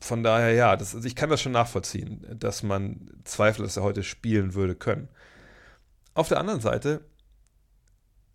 [0.00, 3.82] von daher, ja, das, also ich kann das schon nachvollziehen, dass man zweifelt, dass er
[3.82, 5.08] heute spielen würde können.
[6.14, 7.02] Auf der anderen Seite,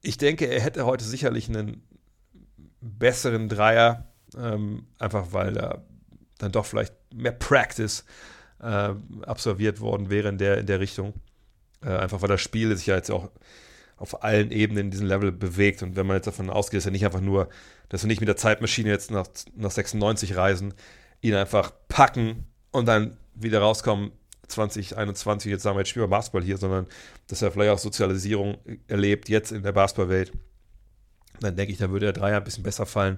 [0.02, 1.84] ich denke, er hätte heute sicherlich einen
[2.80, 4.06] besseren Dreier,
[4.38, 5.84] ähm, einfach weil da
[6.38, 8.06] dann doch vielleicht mehr Practice
[8.60, 11.14] äh, absolviert worden wäre in der, in der Richtung.
[11.82, 13.30] Äh, einfach weil das Spiel sich ja jetzt auch
[13.98, 15.84] auf allen Ebenen in diesem Level bewegt.
[15.84, 17.50] Und wenn man jetzt davon ausgeht, dass er nicht einfach nur,
[17.90, 20.74] dass wir nicht mit der Zeitmaschine jetzt nach, nach 96 reisen,
[21.22, 24.12] ihn einfach packen und dann wieder rauskommen,
[24.48, 26.88] 2021, jetzt sagen wir, jetzt spielen wir Basketball hier, sondern
[27.28, 30.32] dass er vielleicht auch Sozialisierung erlebt, jetzt in der Basketballwelt
[31.40, 33.18] dann denke ich, da würde der Dreier ein bisschen besser fallen.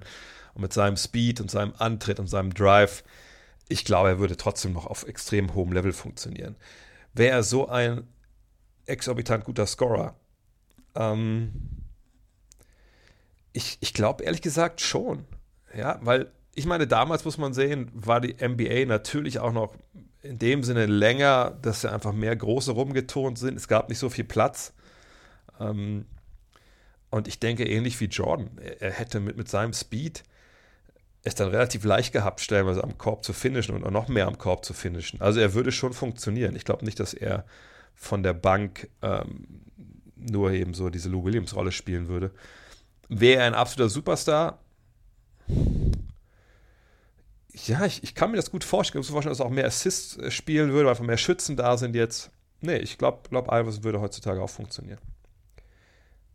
[0.54, 3.04] Und mit seinem Speed und seinem Antritt und seinem Drive,
[3.68, 6.56] ich glaube, er würde trotzdem noch auf extrem hohem Level funktionieren.
[7.14, 8.06] Wäre er so ein
[8.86, 10.16] exorbitant guter Scorer?
[10.94, 11.52] Ähm,
[13.52, 15.24] ich ich glaube ehrlich gesagt schon.
[15.74, 19.74] Ja, weil ich meine, damals muss man sehen, war die NBA natürlich auch noch
[20.22, 23.56] in dem Sinne länger, dass ja einfach mehr große rumgetont sind.
[23.56, 24.72] Es gab nicht so viel Platz.
[25.58, 26.06] Ähm,
[27.10, 30.22] und ich denke, ähnlich wie Jordan, er, hätte mit, mit seinem Speed
[31.22, 34.64] es dann relativ leicht gehabt, stellenweise am Korb zu finishen und noch mehr am Korb
[34.64, 35.20] zu finishen.
[35.20, 36.56] Also er würde schon funktionieren.
[36.56, 37.44] Ich glaube nicht, dass er
[37.94, 39.46] von der Bank ähm,
[40.30, 42.30] nur eben so diese Lou Williams-Rolle spielen würde.
[43.08, 44.58] Wäre er ein absoluter Superstar?
[47.66, 49.02] Ja, ich, ich kann mir das gut vorstellen.
[49.02, 51.76] Ich vorstellen, dass er auch mehr Assists äh, spielen würde, weil einfach mehr Schützen da
[51.76, 52.30] sind jetzt.
[52.60, 54.98] Nee, ich glaube, glaub, Iverson würde heutzutage auch funktionieren.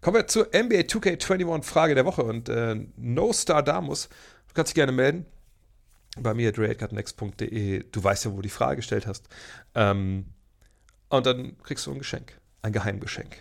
[0.01, 4.09] Kommen wir zur NBA 2K21 Frage der Woche und äh, No Star Damus,
[4.47, 5.25] du kannst dich gerne melden
[6.17, 7.85] bei mir at raidcardnext.de.
[7.91, 9.27] Du weißt ja, wo du die Frage gestellt hast.
[9.73, 10.25] Ähm,
[11.09, 13.37] und dann kriegst du ein Geschenk, ein Geheimgeschenk.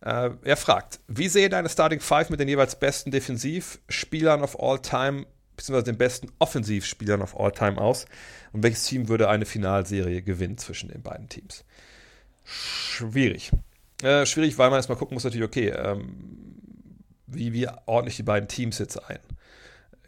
[0.00, 4.80] Äh, er fragt, wie sehe deine Starting Five mit den jeweils besten Defensivspielern of all
[4.80, 5.26] time
[5.56, 8.06] beziehungsweise den besten Offensivspielern of all time aus?
[8.52, 11.64] Und welches Team würde eine Finalserie gewinnen zwischen den beiden Teams?
[12.44, 13.52] Schwierig.
[14.02, 16.56] Äh, schwierig, weil man erstmal gucken muss, natürlich, okay, ähm,
[17.26, 19.18] wie, wie ordne ich die beiden Teams jetzt ein?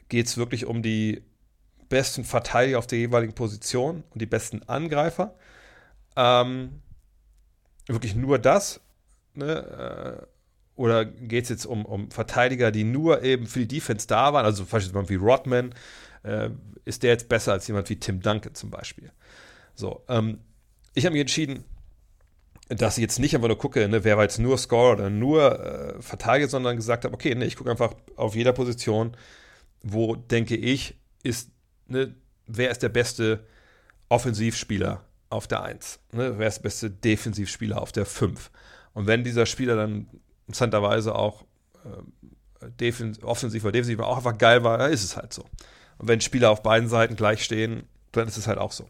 [0.08, 1.22] Geht es wirklich um die
[1.88, 5.34] besten Verteidiger auf der jeweiligen Position und die besten Angreifer?
[6.16, 6.80] Ähm,
[7.86, 8.80] wirklich nur das?
[9.34, 10.22] Ne?
[10.22, 10.26] Äh,
[10.74, 14.44] oder geht es jetzt um, um Verteidiger, die nur eben für die Defense da waren?
[14.44, 15.74] Also beispielsweise jemand wie Rodman,
[16.22, 16.50] äh,
[16.84, 19.12] ist der jetzt besser als jemand wie Tim Duncan zum Beispiel?
[19.74, 20.40] So, ähm,
[20.94, 21.64] ich habe mich entschieden,
[22.68, 25.60] dass ich jetzt nicht einfach nur gucke, ne, wer war jetzt nur Score oder nur
[25.60, 29.16] äh, Verteidiger, sondern gesagt habe, okay, ne, ich gucke einfach auf jeder Position,
[29.82, 31.50] wo denke ich, ist,
[31.86, 32.14] ne,
[32.46, 33.46] wer ist der beste
[34.08, 36.00] Offensivspieler auf der 1?
[36.12, 38.50] Ne, wer ist der beste Defensivspieler auf der 5?
[38.94, 40.08] Und wenn dieser Spieler dann
[40.46, 41.44] interessanterweise auch
[41.84, 45.42] äh, offensiv oder defensiv auch einfach geil war, dann ist es halt so.
[45.98, 48.88] Und wenn Spieler auf beiden Seiten gleich stehen, dann ist es halt auch so.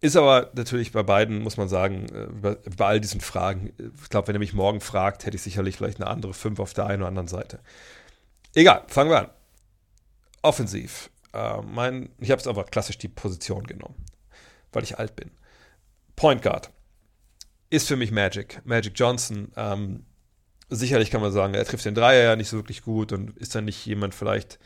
[0.00, 2.06] Ist aber natürlich bei beiden, muss man sagen,
[2.40, 5.42] bei, äh, bei all diesen Fragen, ich glaube, wenn er mich morgen fragt, hätte ich
[5.42, 7.60] sicherlich vielleicht eine andere 5 auf der einen oder anderen Seite.
[8.54, 9.30] Egal, fangen wir an.
[10.42, 11.10] Offensiv.
[11.32, 13.96] Äh, mein, ich habe es einfach klassisch die Position genommen,
[14.72, 15.30] weil ich alt bin.
[16.14, 16.70] Point Guard.
[17.70, 18.60] Ist für mich Magic.
[18.64, 19.52] Magic Johnson.
[19.56, 20.04] Ähm,
[20.68, 23.54] sicherlich kann man sagen, er trifft den Dreier ja nicht so wirklich gut und ist
[23.54, 24.58] dann nicht jemand vielleicht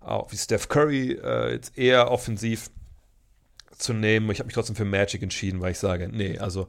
[0.00, 2.70] auch wie Steph Curry äh, jetzt eher offensiv
[3.76, 4.30] zu nehmen.
[4.30, 6.68] Ich habe mich trotzdem für Magic entschieden, weil ich sage, nee, also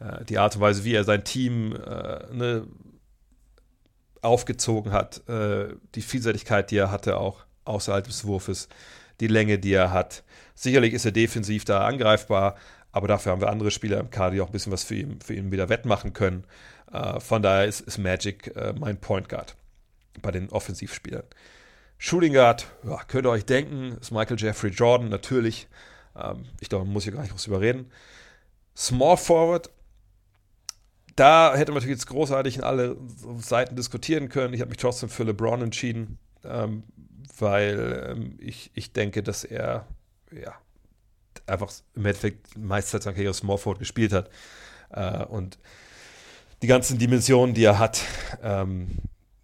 [0.00, 2.66] äh, die Art und Weise, wie er sein Team äh, ne,
[4.20, 8.68] aufgezogen hat, äh, die Vielseitigkeit, die er hatte, auch außerhalb des Wurfes,
[9.20, 10.24] die Länge, die er hat.
[10.54, 12.56] Sicherlich ist er defensiv da angreifbar,
[12.92, 15.20] aber dafür haben wir andere Spieler im Kader, die auch ein bisschen was für ihn,
[15.20, 16.44] für ihn wieder wettmachen können.
[16.92, 19.56] Äh, von daher ist, ist Magic äh, mein Point Guard
[20.20, 21.24] bei den Offensivspielern.
[21.98, 25.68] Shooting Guard, ja, könnt ihr euch denken, ist Michael Jeffrey Jordan natürlich.
[26.16, 27.90] Ähm, ich glaube, man muss hier gar nicht groß überreden.
[28.76, 29.70] Small Forward,
[31.16, 32.96] da hätte man natürlich jetzt großartig in alle
[33.38, 34.54] Seiten diskutieren können.
[34.54, 36.84] Ich habe mich trotzdem für LeBron entschieden, ähm,
[37.38, 39.86] weil ähm, ich, ich denke, dass er
[40.32, 40.54] ja,
[41.46, 44.30] einfach im Endeffekt meiste Zeit seiner Karriere Small Forward gespielt hat.
[44.90, 45.58] Äh, und
[46.62, 48.02] die ganzen Dimensionen, die er hat,
[48.42, 48.98] ähm,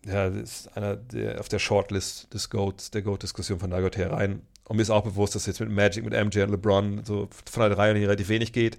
[0.07, 4.42] ja, ist einer der auf der Shortlist des GOAT, der GOAT-Diskussion von Nagot herein.
[4.64, 7.68] Und mir ist auch bewusst, dass jetzt mit Magic, mit MJ und LeBron so von
[7.68, 8.78] der Reihe relativ wenig geht.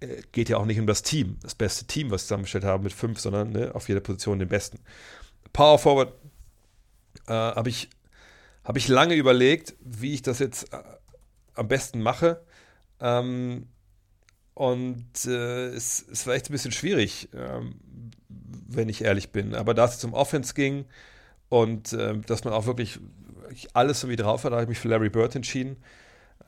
[0.00, 2.84] Äh, geht ja auch nicht um das Team, das beste Team, was sie zusammengestellt haben
[2.84, 4.78] mit fünf, sondern ne, auf jeder Position den besten.
[5.52, 6.14] Power Forward
[7.26, 7.90] äh, habe ich,
[8.64, 10.78] hab ich lange überlegt, wie ich das jetzt äh,
[11.60, 12.40] am besten mache.
[13.00, 13.66] Ähm,
[14.54, 17.76] und äh, es, es war echt ein bisschen schwierig, ähm,
[18.28, 19.54] wenn ich ehrlich bin.
[19.54, 20.86] Aber da es zum Offense ging
[21.48, 22.98] und äh, dass man auch wirklich
[23.74, 25.76] alles so wie drauf hat, habe ich mich für Larry Bird entschieden.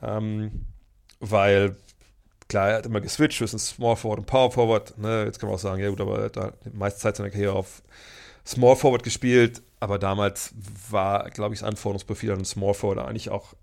[0.01, 0.65] Ähm,
[1.19, 1.75] weil,
[2.49, 4.97] klar, er hat immer geswitcht zwischen Small Forward und Power Forward.
[4.97, 5.25] Ne?
[5.25, 7.29] Jetzt kann man auch sagen, ja gut, aber er hat da die meiste Zeit seiner
[7.29, 7.83] Karriere auf
[8.45, 9.61] Small Forward gespielt.
[9.79, 10.53] Aber damals
[10.89, 13.53] war, glaube ich, das Anforderungsprofil an Small Forward eigentlich auch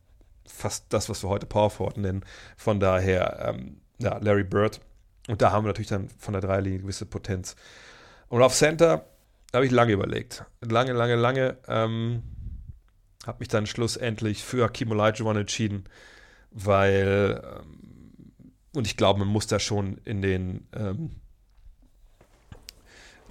[0.53, 2.25] fast das, was wir heute Power Forward nennen.
[2.57, 4.81] Von daher, ähm, ja, Larry Bird.
[5.29, 7.57] Und da haben wir natürlich dann von der Dreierlinie eine gewisse Potenz.
[8.29, 9.07] Und auf Center
[9.53, 10.45] habe ich lange überlegt.
[10.61, 11.57] Lange, lange, lange.
[11.69, 12.23] Ähm,
[13.27, 15.85] habe mich dann schlussendlich für Hakim Olajuwon entschieden,
[16.51, 17.81] weil ähm,
[18.75, 21.11] und ich glaube, man muss da schon in den ähm,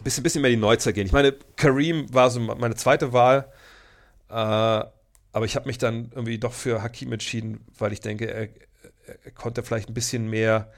[0.03, 1.05] bisschen, bisschen mehr die Neuzeit gehen.
[1.05, 3.51] Ich meine, Kareem war so meine zweite Wahl,
[4.29, 4.83] äh,
[5.39, 8.49] aber ich habe mich dann irgendwie doch für Hakim entschieden, weil ich denke, er,
[9.23, 10.69] er konnte vielleicht ein bisschen mehr.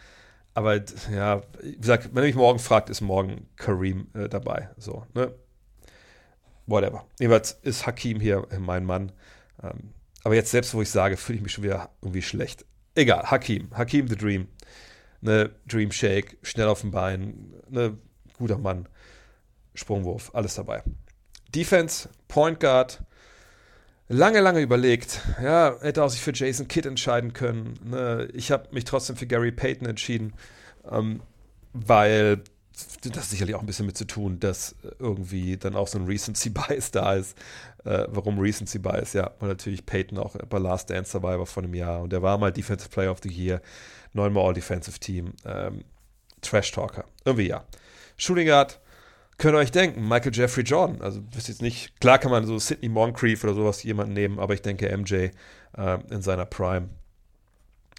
[0.53, 0.79] Aber
[1.11, 4.69] ja, wie gesagt, wenn ihr mich morgen fragt, ist morgen Kareem äh, dabei.
[4.77, 5.33] So, ne?
[6.67, 7.07] Whatever.
[7.19, 9.11] Jedenfalls ist Hakim hier mein Mann.
[9.63, 12.63] Ähm, aber jetzt selbst, wo ich sage, fühle ich mich schon wieder irgendwie schlecht.
[12.93, 13.75] Egal, Hakim.
[13.75, 14.47] Hakim the Dream.
[15.21, 17.97] Ne, Dream Shake, schnell auf dem Bein, ne,
[18.37, 18.87] guter Mann.
[19.73, 20.83] Sprungwurf, alles dabei.
[21.49, 23.03] Defense, Point Guard,
[24.11, 25.21] lange, lange überlegt.
[25.41, 27.79] Ja, hätte auch sich für Jason Kidd entscheiden können.
[27.83, 28.27] Ne?
[28.33, 30.33] Ich habe mich trotzdem für Gary Payton entschieden,
[30.89, 31.21] ähm,
[31.73, 32.43] weil
[33.03, 36.49] das sicherlich auch ein bisschen mit zu tun, dass irgendwie dann auch so ein Recency
[36.51, 37.37] Bias da ist.
[37.85, 39.13] Äh, warum Recency Bias?
[39.13, 42.21] Ja, weil natürlich Payton auch bei Last Dance dabei war vor einem Jahr und der
[42.21, 43.61] war mal Defensive Player of the Year,
[44.13, 45.83] neunmal All-Defensive Team, ähm,
[46.41, 47.05] Trash Talker.
[47.23, 47.63] Irgendwie ja.
[48.17, 48.79] Shooting Guard,
[49.41, 51.01] könnt ihr euch denken, Michael Jeffrey Jordan.
[51.01, 54.53] Also wisst jetzt nicht, klar kann man so Sidney Moncrief oder sowas jemanden nehmen, aber
[54.53, 55.31] ich denke MJ äh,
[56.11, 56.89] in seiner Prime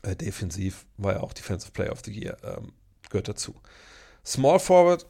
[0.05, 2.73] äh, defensiv war ja auch Defensive Player of the Year, ähm,
[3.11, 3.57] gehört dazu.
[4.25, 5.05] Small Forward,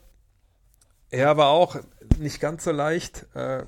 [1.11, 1.77] er war auch
[2.19, 3.27] nicht ganz so leicht.
[3.35, 3.67] Äh,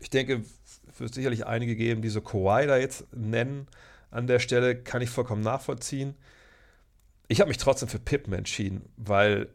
[0.00, 0.42] ich denke,
[0.88, 3.68] es wird sicherlich einige geben, die so Kawhi da jetzt nennen.
[4.10, 6.16] An der Stelle kann ich vollkommen nachvollziehen.
[7.28, 9.48] Ich habe mich trotzdem für Pippen entschieden, weil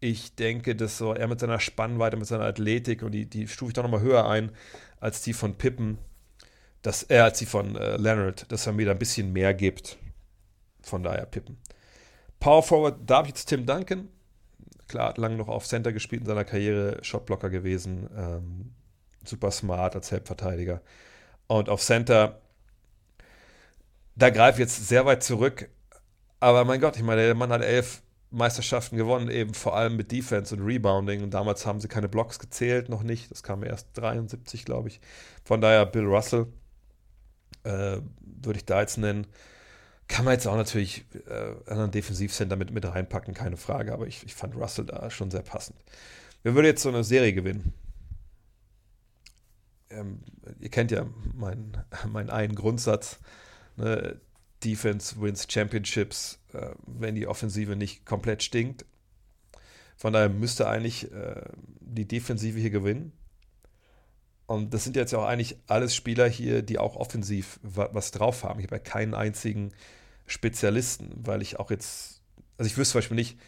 [0.00, 3.70] ich denke, dass so er mit seiner Spannweite, mit seiner Athletik und die, die stufe
[3.70, 4.50] ich doch nochmal höher ein
[4.98, 5.98] als die von Pippen,
[6.82, 9.98] dass er als die von äh, Leonard, dass er mir da ein bisschen mehr gibt.
[10.82, 11.58] Von daher Pippen.
[12.38, 14.08] Power Forward, da habe ich jetzt Tim Duncan.
[14.88, 18.72] Klar, hat lange noch auf Center gespielt in seiner Karriere, Shotblocker gewesen, ähm,
[19.24, 20.80] super smart als Helpverteidiger.
[21.46, 22.40] Und auf Center,
[24.16, 25.68] da greife ich jetzt sehr weit zurück.
[26.40, 30.12] Aber mein Gott, ich meine, der Mann hat elf Meisterschaften gewonnen, eben vor allem mit
[30.12, 31.22] Defense und Rebounding.
[31.22, 33.30] Und damals haben sie keine Blocks gezählt, noch nicht.
[33.30, 35.00] Das kam erst 73, glaube ich.
[35.44, 36.46] Von daher Bill Russell
[37.64, 39.26] äh, würde ich da jetzt nennen.
[40.06, 43.92] Kann man jetzt auch natürlich äh, einen Defensivcenter mit, mit reinpacken, keine Frage.
[43.92, 45.78] Aber ich, ich fand Russell da schon sehr passend.
[46.42, 47.72] Wer würde jetzt so eine Serie gewinnen?
[49.90, 50.20] Ähm,
[50.60, 51.04] ihr kennt ja
[51.34, 51.76] meinen
[52.08, 53.18] mein einen Grundsatz.
[53.76, 54.20] Ne?
[54.64, 58.84] Defense wins Championships, äh, wenn die Offensive nicht komplett stinkt.
[59.96, 61.42] Von daher müsste eigentlich äh,
[61.80, 63.12] die Defensive hier gewinnen.
[64.46, 68.42] Und das sind jetzt ja auch eigentlich alles Spieler hier, die auch offensiv was drauf
[68.42, 68.58] haben.
[68.58, 69.72] Ich habe ja keinen einzigen
[70.26, 72.22] Spezialisten, weil ich auch jetzt
[72.58, 73.38] Also ich wüsste zum Beispiel nicht,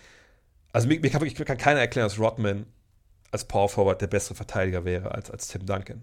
[0.72, 2.66] also mir, mir, kann, mir kann keiner erklären, dass Rodman
[3.30, 6.02] als Power Forward der bessere Verteidiger wäre als, als Tim Duncan.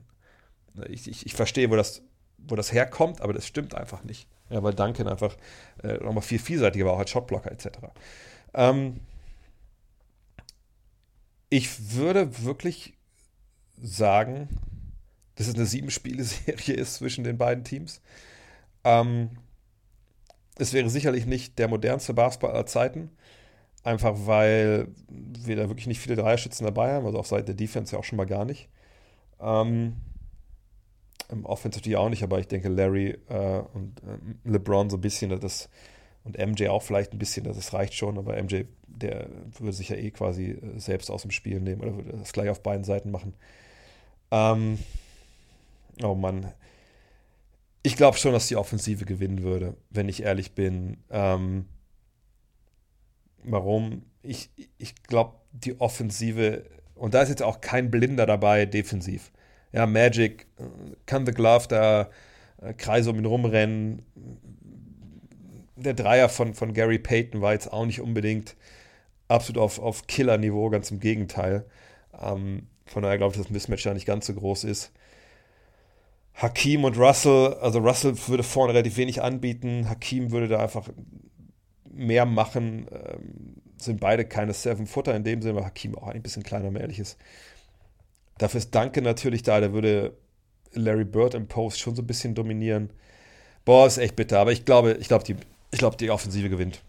[0.89, 2.01] Ich, ich, ich verstehe, wo das,
[2.37, 4.27] wo das herkommt, aber das stimmt einfach nicht.
[4.49, 5.35] Ja, weil Duncan einfach
[5.83, 7.67] äh, nochmal viel vielseitiger war, auch als Shotblocker etc.
[8.53, 9.01] Ähm,
[11.49, 12.93] ich würde wirklich
[13.81, 14.49] sagen,
[15.35, 18.01] dass es eine Sieben-Spiele-Serie ist zwischen den beiden Teams.
[18.83, 19.29] Ähm,
[20.57, 23.11] es wäre sicherlich nicht der modernste Basketball aller Zeiten.
[23.83, 27.93] Einfach weil wir da wirklich nicht viele Dreierschützen dabei haben, also auf Seite der Defense
[27.93, 28.67] ja auch schon mal gar nicht.
[29.39, 29.95] Ähm,
[31.43, 35.39] Offense natürlich auch nicht, aber ich denke, Larry äh, und äh, LeBron so ein bisschen,
[35.39, 35.69] das
[36.23, 39.27] und MJ auch vielleicht ein bisschen, das reicht schon, aber MJ, der
[39.57, 42.49] würde sich ja eh quasi äh, selbst aus dem Spiel nehmen oder würde das gleich
[42.49, 43.33] auf beiden Seiten machen.
[44.31, 44.79] Ähm,
[46.03, 46.51] oh Mann.
[47.81, 50.97] Ich glaube schon, dass die Offensive gewinnen würde, wenn ich ehrlich bin.
[51.09, 51.65] Ähm,
[53.43, 54.03] warum?
[54.21, 56.65] Ich, ich glaube, die Offensive,
[56.95, 59.31] und da ist jetzt auch kein Blinder dabei, defensiv.
[59.71, 60.47] Ja, Magic
[61.05, 62.09] kann The Glove da
[62.61, 64.03] äh, Kreise um ihn rumrennen.
[65.75, 68.55] Der Dreier von, von Gary Payton war jetzt auch nicht unbedingt
[69.27, 71.65] absolut auf, auf Killer-Niveau, ganz im Gegenteil.
[72.19, 74.91] Ähm, von daher glaube ich, dass das Mismatch da nicht ganz so groß ist.
[76.33, 80.89] Hakim und Russell, also Russell würde vorne relativ wenig anbieten, Hakim würde da einfach
[81.91, 82.87] mehr machen.
[82.91, 86.81] Ähm, sind beide keine Seven-Footer in dem Sinne, weil Hakim auch ein bisschen kleiner, mehr
[86.81, 87.17] ehrlich ist.
[88.39, 90.17] Dafür ist Danke natürlich da, der würde
[90.73, 92.89] Larry Bird im Post schon so ein bisschen dominieren.
[93.65, 95.35] Boah, ist echt bitter, aber ich glaube, ich glaube, die,
[95.71, 96.81] ich glaube, die Offensive gewinnt.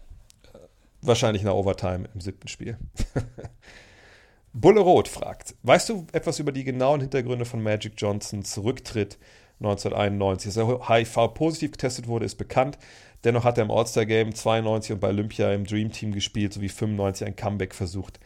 [1.01, 2.77] Wahrscheinlich nach Overtime im siebten Spiel.
[4.53, 9.17] Bulle Roth fragt: Weißt du etwas über die genauen Hintergründe von Magic Johnsons Rücktritt
[9.59, 10.53] 1991?
[10.53, 12.77] Dass er HIV-positiv getestet wurde, ist bekannt.
[13.23, 17.27] Dennoch hat er im All-Star-Game 92 und bei Olympia im Dream Team gespielt, sowie 95
[17.27, 18.19] ein Comeback versucht.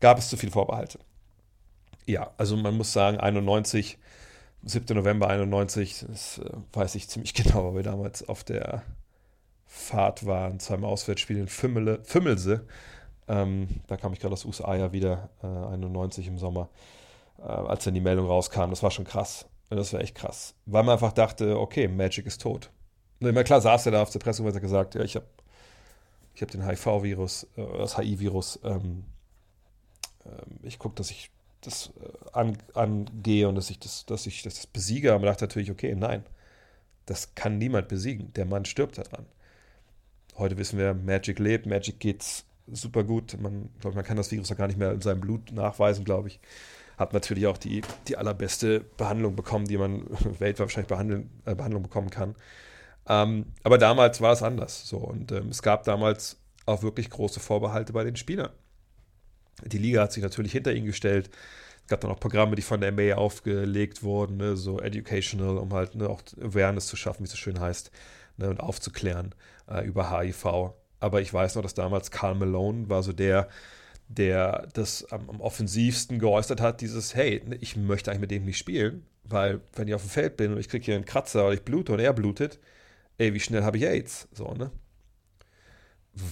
[0.00, 0.98] Gab es zu viele Vorbehalte?
[2.08, 3.98] Ja, also man muss sagen, 91,
[4.62, 4.96] 7.
[4.96, 8.82] November 91, das äh, weiß ich ziemlich genau, weil wir damals auf der
[9.66, 12.64] Fahrt waren, zweimal Auswärtsspiel in Fümmele, Fümmelse.
[13.28, 16.70] Ähm, da kam ich gerade aus USA ja wieder, äh, 91 im Sommer,
[17.40, 18.70] äh, als dann die Meldung rauskam.
[18.70, 19.44] Das war schon krass.
[19.68, 20.54] Das war echt krass.
[20.64, 22.70] Weil man einfach dachte, okay, Magic ist tot.
[23.20, 25.26] Immer klar saß er da auf der Presse und hat gesagt, ja, ich habe
[26.34, 28.60] ich hab den HIV-Virus, äh, das HIV-Virus.
[28.64, 29.04] Ähm,
[30.24, 31.30] ähm, ich gucke, dass ich
[31.60, 35.12] das äh, an, angehe und dass ich das, dass ich das besiege.
[35.12, 36.24] Aber dachte natürlich, okay, nein,
[37.06, 38.32] das kann niemand besiegen.
[38.34, 39.26] Der Mann stirbt daran.
[40.36, 43.40] Heute wissen wir, Magic lebt, Magic geht's super gut.
[43.40, 46.28] Man, glaub, man kann das Virus auch gar nicht mehr in seinem Blut nachweisen, glaube
[46.28, 46.40] ich
[46.98, 50.02] hat natürlich auch die, die allerbeste Behandlung bekommen, die man
[50.38, 52.34] weltweit wahrscheinlich behandeln, äh, Behandlung bekommen kann.
[53.08, 54.86] Ähm, aber damals war es anders.
[54.86, 54.98] So.
[54.98, 58.50] Und ähm, es gab damals auch wirklich große Vorbehalte bei den Spielern.
[59.64, 61.30] Die Liga hat sich natürlich hinter ihn gestellt.
[61.82, 65.72] Es gab dann auch Programme, die von der MA aufgelegt wurden, ne, so educational, um
[65.72, 67.90] halt ne, auch Awareness zu schaffen, wie es so schön heißt,
[68.36, 69.34] ne, und aufzuklären
[69.68, 70.72] äh, über HIV.
[71.00, 73.48] Aber ich weiß noch, dass damals Carl Malone war so der,
[74.08, 78.58] der das am, am, offensivsten geäußert hat, dieses, hey, ich möchte eigentlich mit dem nicht
[78.58, 81.54] spielen, weil wenn ich auf dem Feld bin und ich kriege hier einen Kratzer oder
[81.54, 82.58] ich blute und er blutet,
[83.18, 84.28] ey, wie schnell habe ich AIDS?
[84.32, 84.70] So, ne?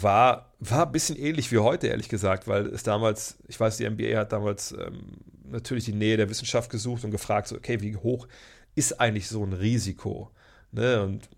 [0.00, 3.88] War, war ein bisschen ähnlich wie heute, ehrlich gesagt, weil es damals, ich weiß, die
[3.88, 7.96] NBA hat damals ähm, natürlich die Nähe der Wissenschaft gesucht und gefragt, so, okay, wie
[7.96, 8.26] hoch
[8.74, 10.30] ist eigentlich so ein Risiko?
[10.72, 11.02] Ne?
[11.02, 11.28] Und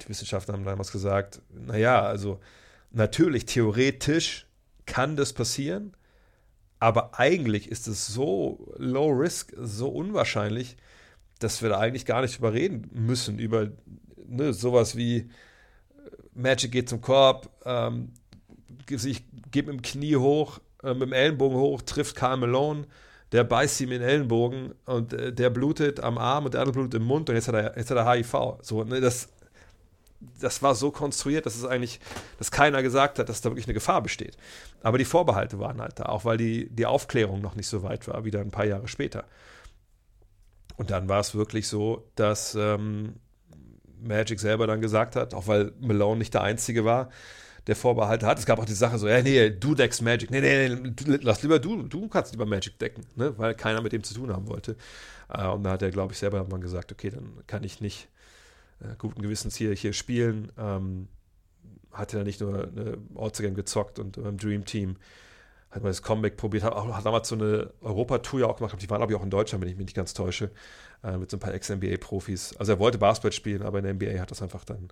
[0.00, 2.40] die Wissenschaftler haben damals gesagt, naja, also
[2.92, 4.46] natürlich, theoretisch
[4.84, 5.96] kann das passieren,
[6.78, 10.76] aber eigentlich ist es so low risk, so unwahrscheinlich,
[11.38, 13.70] dass wir da eigentlich gar nicht drüber reden müssen, über
[14.26, 15.28] ne, sowas wie
[16.36, 18.12] Magic geht zum Korb, ähm,
[18.86, 22.86] geht mit dem Knie hoch, äh, mit dem Ellenbogen hoch, trifft Karl Malone,
[23.32, 26.74] der beißt ihm in den Ellenbogen und äh, der blutet am Arm und der andere
[26.74, 28.58] blutet im Mund und jetzt hat er, jetzt hat er HIV.
[28.62, 29.28] So, ne, das,
[30.40, 32.00] das war so konstruiert, dass es eigentlich,
[32.38, 34.36] dass keiner gesagt hat, dass da wirklich eine Gefahr besteht.
[34.82, 38.06] Aber die Vorbehalte waren halt da, auch weil die, die Aufklärung noch nicht so weit
[38.08, 39.24] war, wieder ein paar Jahre später.
[40.76, 43.14] Und dann war es wirklich so, dass ähm,
[44.06, 47.10] Magic selber dann gesagt hat, auch weil Malone nicht der Einzige war,
[47.66, 48.38] der Vorbehalte hat.
[48.38, 50.30] Es gab auch die Sache so, ja, nee, du deckst Magic.
[50.30, 53.34] Nee, nee, nee, lass lieber du, du kannst lieber Magic decken, ne?
[53.38, 54.76] weil keiner mit dem zu tun haben wollte.
[55.28, 58.08] Äh, und da hat er, glaube ich, selber mal gesagt, okay, dann kann ich nicht
[58.80, 60.52] äh, guten Gewissens hier, hier spielen.
[60.58, 61.08] Ähm,
[61.92, 64.96] hatte er nicht nur eine Ortsgame gezockt und beim Dream Team
[65.76, 68.80] hat man das Comeback probiert, hat, auch, damals so eine Europa-Tour ja auch gemacht.
[68.80, 70.50] Die waren, glaube ich, auch in Deutschland, wenn ich mich nicht ganz täusche,
[71.04, 72.56] äh, mit so ein paar Ex-NBA-Profis.
[72.56, 74.88] Also er wollte Basketball spielen, aber in der NBA hat das einfach dann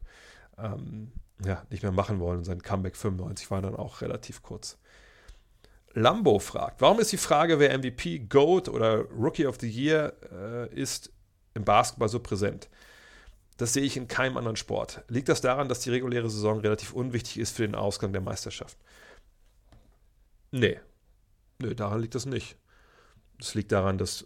[0.59, 1.13] ähm,
[1.45, 2.45] ja, nicht mehr machen wollen.
[2.45, 4.79] Sein Comeback 95 war dann auch relativ kurz.
[5.95, 10.75] Lambo fragt, warum ist die Frage, wer MVP, GOAT oder Rookie of the Year äh,
[10.75, 11.13] ist,
[11.55, 12.69] im Basketball so präsent?
[13.57, 15.03] Das sehe ich in keinem anderen Sport.
[15.09, 18.77] Liegt das daran, dass die reguläre Saison relativ unwichtig ist für den Ausgang der Meisterschaft?
[20.55, 20.79] Nee.
[21.59, 22.57] Nee, daran liegt das nicht.
[23.39, 24.23] Das liegt daran, dass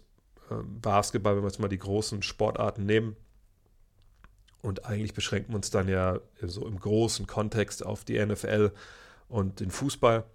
[0.51, 3.15] äh, Basketball, wenn wir jetzt mal die großen Sportarten nehmen,
[4.61, 8.73] und eigentlich beschränken wir uns dann ja so im großen Kontext auf die NFL
[9.29, 10.25] und den Fußball,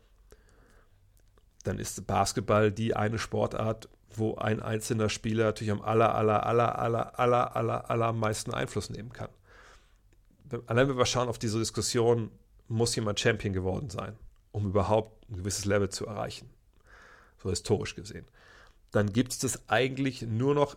[1.62, 6.78] dann ist Basketball die eine Sportart, wo ein einzelner Spieler natürlich am aller, aller, aller,
[6.78, 9.28] aller, aller, aller, aller meisten Einfluss nehmen kann.
[10.66, 12.30] Allein wenn wir schauen auf diese Diskussion,
[12.66, 14.16] muss jemand Champion geworden sein,
[14.52, 16.48] um überhaupt ein gewisses Level zu erreichen,
[17.42, 18.26] so historisch gesehen,
[18.90, 20.76] dann gibt es das eigentlich nur noch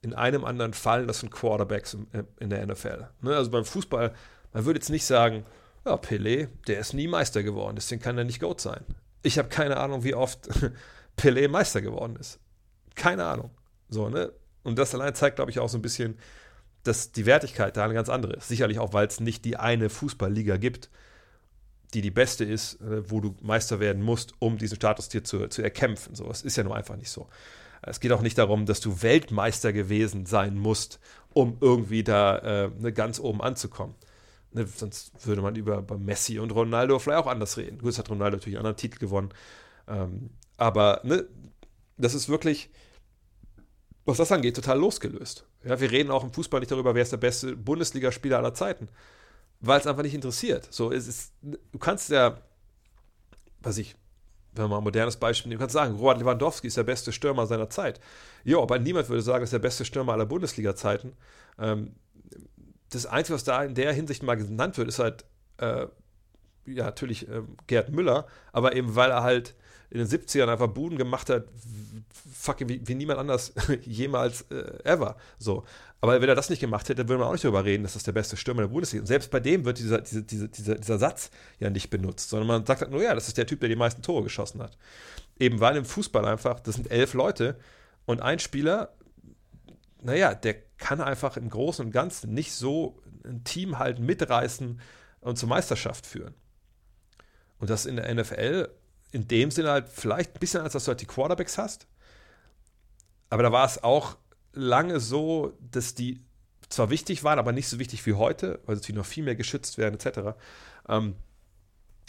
[0.00, 1.96] in einem anderen Fall, das sind Quarterbacks
[2.38, 3.08] in der NFL.
[3.20, 4.14] Ne, also beim Fußball,
[4.52, 5.44] man würde jetzt nicht sagen,
[5.84, 8.84] ja, Pelé, der ist nie Meister geworden, deswegen kann er nicht GOAT sein.
[9.22, 10.48] Ich habe keine Ahnung, wie oft
[11.18, 12.38] Pelé Meister geworden ist.
[12.94, 13.50] Keine Ahnung.
[13.88, 14.32] So, ne?
[14.62, 16.18] Und das allein zeigt, glaube ich, auch so ein bisschen,
[16.84, 18.48] dass die Wertigkeit da eine ganz andere ist.
[18.48, 20.90] Sicherlich auch, weil es nicht die eine Fußballliga gibt,
[21.94, 25.48] die die beste ist, äh, wo du Meister werden musst, um diesen Status dir zu,
[25.48, 26.14] zu erkämpfen.
[26.14, 27.28] So, das ist ja nur einfach nicht so.
[27.82, 30.98] Es geht auch nicht darum, dass du Weltmeister gewesen sein musst,
[31.32, 33.94] um irgendwie da äh, ne, ganz oben anzukommen.
[34.52, 37.78] Ne, sonst würde man über Messi und Ronaldo vielleicht auch anders reden.
[37.78, 39.30] Gut, es hat Ronaldo natürlich einen anderen Titel gewonnen.
[39.86, 41.26] Ähm, aber ne,
[41.96, 42.70] das ist wirklich,
[44.04, 45.46] was das angeht, total losgelöst.
[45.64, 48.88] Ja, wir reden auch im Fußball nicht darüber, wer ist der beste Bundesligaspieler aller Zeiten.
[49.60, 50.68] Weil es einfach nicht interessiert.
[50.70, 52.38] So, es ist, du kannst ja,
[53.60, 53.96] was ich,
[54.52, 57.46] wenn man mal ein modernes Beispiel nehmen, kannst sagen, Robert Lewandowski ist der beste Stürmer
[57.46, 58.00] seiner Zeit.
[58.44, 61.12] Ja, aber niemand würde sagen, er ist der beste Stürmer aller Bundesliga-Zeiten.
[61.58, 61.94] Ähm,
[62.90, 65.24] das Einzige, was da in der Hinsicht mal genannt wird, ist halt,
[65.58, 65.86] äh,
[66.66, 69.54] ja, natürlich äh, Gerd Müller, aber eben weil er halt
[69.90, 71.44] in den 70ern einfach Buden gemacht hat,
[72.34, 73.52] fucking wie, wie niemand anders
[73.82, 75.16] jemals äh, ever.
[75.38, 75.64] So.
[76.00, 78.04] Aber wenn er das nicht gemacht hätte, würde man auch nicht darüber reden, dass das
[78.04, 79.02] der beste Stürmer der Bundesliga ist.
[79.02, 82.46] Und selbst bei dem wird dieser, dieser, dieser, dieser, dieser Satz ja nicht benutzt, sondern
[82.46, 84.78] man sagt halt nur, ja, das ist der Typ, der die meisten Tore geschossen hat.
[85.40, 87.58] Eben weil im Fußball einfach, das sind elf Leute
[88.06, 88.94] und ein Spieler,
[90.00, 94.80] naja, der kann einfach im Großen und Ganzen nicht so ein Team halt mitreißen
[95.20, 96.34] und zur Meisterschaft führen.
[97.58, 98.68] Und das in der NFL
[99.10, 101.86] in dem Sinne halt vielleicht ein bisschen, als dass du halt die Quarterbacks hast.
[103.30, 104.16] Aber da war es auch
[104.52, 106.20] lange so, dass die
[106.68, 109.78] zwar wichtig waren, aber nicht so wichtig wie heute, weil sie noch viel mehr geschützt
[109.78, 110.36] werden, etc.
[110.88, 111.14] Ähm,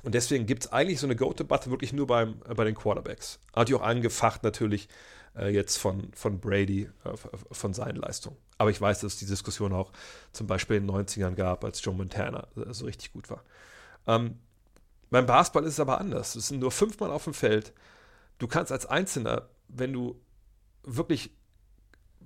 [0.03, 3.39] und deswegen gibt es eigentlich so eine Go-Debatte wirklich nur beim, äh, bei den Quarterbacks.
[3.53, 4.87] Hat die auch angefacht natürlich
[5.35, 7.17] äh, jetzt von, von Brady, äh,
[7.51, 8.37] von seinen Leistungen.
[8.57, 9.91] Aber ich weiß, dass es die Diskussion auch
[10.31, 13.43] zum Beispiel in den 90ern gab, als Joe Montana äh, so richtig gut war.
[14.07, 14.39] Ähm,
[15.09, 16.35] beim Basketball ist es aber anders.
[16.35, 17.73] Es sind nur fünfmal auf dem Feld.
[18.37, 20.21] Du kannst als Einzelner, wenn du
[20.83, 21.31] wirklich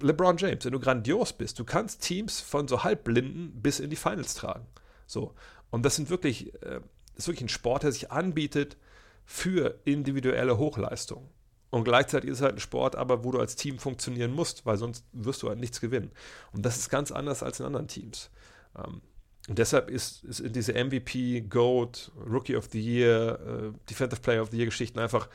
[0.02, 3.96] LeBron James, wenn du grandios bist, du kannst Teams von so halbblinden bis in die
[3.96, 4.66] Finals tragen.
[5.08, 5.34] So.
[5.70, 6.82] Und das sind wirklich, äh,
[7.16, 8.78] ist wirklich ein Sport, der sich anbietet
[9.26, 11.30] für individuelle Hochleistung.
[11.70, 14.78] Und gleichzeitig ist es halt ein Sport, aber wo du als Team funktionieren musst, weil
[14.78, 16.12] sonst wirst du halt nichts gewinnen.
[16.52, 18.30] Und das ist ganz anders als in anderen Teams.
[18.78, 19.02] Ähm,
[19.50, 24.52] und deshalb ist, ist diese MVP, GOAT, Rookie of the Year, äh, Defensive Player of
[24.52, 25.28] the Year Geschichten einfach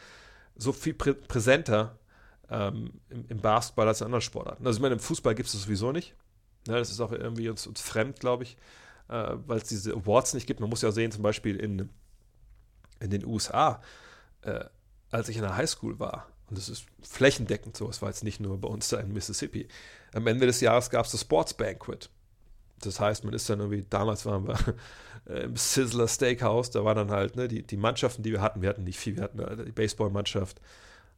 [0.57, 1.99] so viel prä präsenter
[2.51, 4.67] ähm, im, im, Basketball als in anderen Sportarten.
[4.67, 6.15] Also ich meine, im Fußball gibt es das sowieso nicht.
[6.67, 8.57] Ja, das ist auch irgendwie uns, uns fremd, glaube ich,
[9.09, 10.61] äh, weil es diese Awards nicht gibt.
[10.61, 11.89] Man muss ja sehen, zum Beispiel in,
[13.01, 13.83] in den USA,
[14.43, 14.65] äh,
[15.11, 18.41] als ich in der Highschool war, und das ist flächendeckend so, es war jetzt nicht
[18.41, 19.69] nur bei uns da in Mississippi,
[20.15, 22.09] am Ende des Jahres gab es das Sports Banquet.
[22.81, 24.57] Das heißt, man ist dann irgendwie, damals waren wir
[25.45, 28.63] im Sizzler Steakhouse, da waren dann halt ne, die, die Mannschaften, die wir hatten.
[28.63, 30.61] Wir hatten nicht viel, wir hatten äh, die Baseballmannschaft,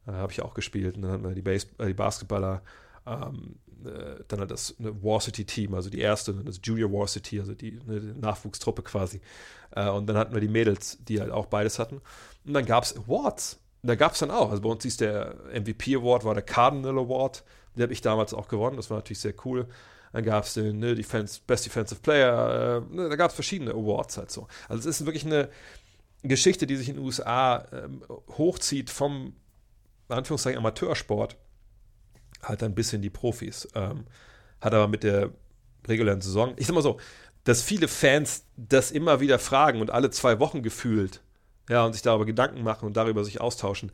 [0.07, 2.61] äh, habe ich auch gespielt, und dann hatten wir die, Base, äh, die Basketballer,
[3.05, 7.79] ähm, äh, dann halt das ne, Varsity-Team, also die erste, das Junior Varsity, also die,
[7.85, 9.21] ne, Nachwuchstruppe quasi.
[9.71, 12.01] Äh, und dann hatten wir die Mädels, die halt auch beides hatten.
[12.45, 13.59] Und dann gab es Awards.
[13.81, 16.43] Und da gab es dann auch, also bei uns hieß der MVP Award, war der
[16.43, 17.43] Cardinal Award,
[17.75, 19.67] den habe ich damals auch gewonnen, das war natürlich sehr cool.
[20.13, 23.71] Dann gab es den ne, Defense, Best Defensive Player, äh, ne, da gab es verschiedene
[23.71, 24.47] Awards halt so.
[24.67, 25.49] Also es ist wirklich eine
[26.21, 28.03] Geschichte, die sich in den USA ähm,
[28.37, 29.35] hochzieht vom,
[30.13, 31.37] Anführungszeichen, Amateursport
[32.41, 33.67] halt ein bisschen die Profis.
[33.75, 34.05] Ähm,
[34.59, 35.31] hat aber mit der
[35.87, 36.99] regulären Saison, ich sag mal so,
[37.43, 41.21] dass viele Fans das immer wieder fragen und alle zwei Wochen gefühlt,
[41.69, 43.91] ja, und sich darüber Gedanken machen und darüber sich austauschen.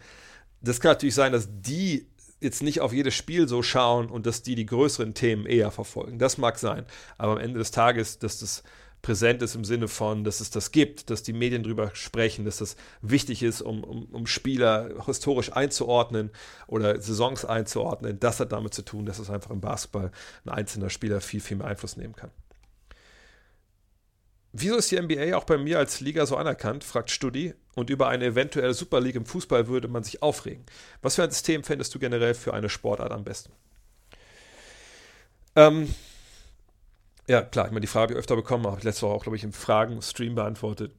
[0.62, 2.08] Das kann natürlich sein, dass die
[2.40, 6.20] jetzt nicht auf jedes Spiel so schauen und dass die die größeren Themen eher verfolgen.
[6.20, 6.86] Das mag sein.
[7.18, 8.64] Aber am Ende des Tages, dass das
[9.02, 12.58] präsent ist im Sinne von, dass es das gibt, dass die Medien drüber sprechen, dass
[12.58, 16.32] das wichtig ist, um, um, um Spieler historisch einzuordnen
[16.68, 18.20] oder Saisons einzuordnen.
[18.20, 20.12] Das hat damit zu tun, dass es einfach im Basketball
[20.46, 22.32] ein einzelner Spieler viel, viel mehr Einfluss nehmen kann.
[24.54, 28.08] Wieso ist die NBA auch bei mir als Liga so anerkannt, fragt Studi, und über
[28.08, 30.66] eine eventuelle Super League im Fußball würde man sich aufregen.
[31.04, 33.52] Was für ein System fändest du generell für eine Sportart am besten?
[35.56, 35.94] Ähm,
[37.28, 39.24] ja, klar, ich meine, die Frage habe ich öfter bekommen, habe ich letzte Woche auch,
[39.24, 40.94] glaube ich, im Fragen-Stream beantwortet.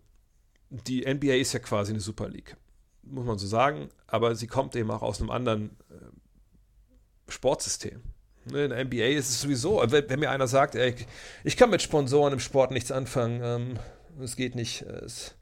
[0.70, 2.57] Die NBA ist ja quasi eine Super League,
[3.03, 8.03] muss man so sagen, aber sie kommt eben auch aus einem anderen äh, Sportsystem.
[8.45, 10.95] Ne, in der NBA ist es sowieso, wenn, mir einer sagt, ey,
[11.45, 13.79] ich kann mit Sponsoren im Sport nichts anfangen, ähm,
[14.22, 15.35] es geht nicht, es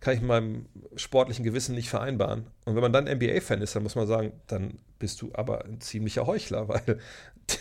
[0.00, 0.66] kann ich mit meinem
[0.96, 2.46] sportlichen Gewissen nicht vereinbaren.
[2.64, 5.80] Und wenn man dann NBA-Fan ist, dann muss man sagen, dann bist du aber ein
[5.80, 6.98] ziemlicher Heuchler, weil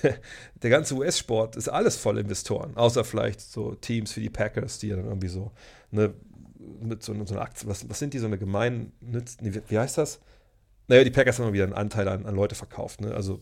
[0.03, 0.17] der,
[0.61, 4.87] der ganze US-Sport ist alles voll Investoren, außer vielleicht so Teams wie die Packers, die
[4.87, 5.51] ja dann irgendwie so
[5.91, 6.13] eine,
[6.81, 9.97] mit so, so einer Aktie, was, was sind die, so eine gemein, wie, wie heißt
[9.97, 10.19] das?
[10.87, 13.13] Naja, die Packers haben immer wieder einen Anteil an, an Leute verkauft, ne?
[13.13, 13.39] also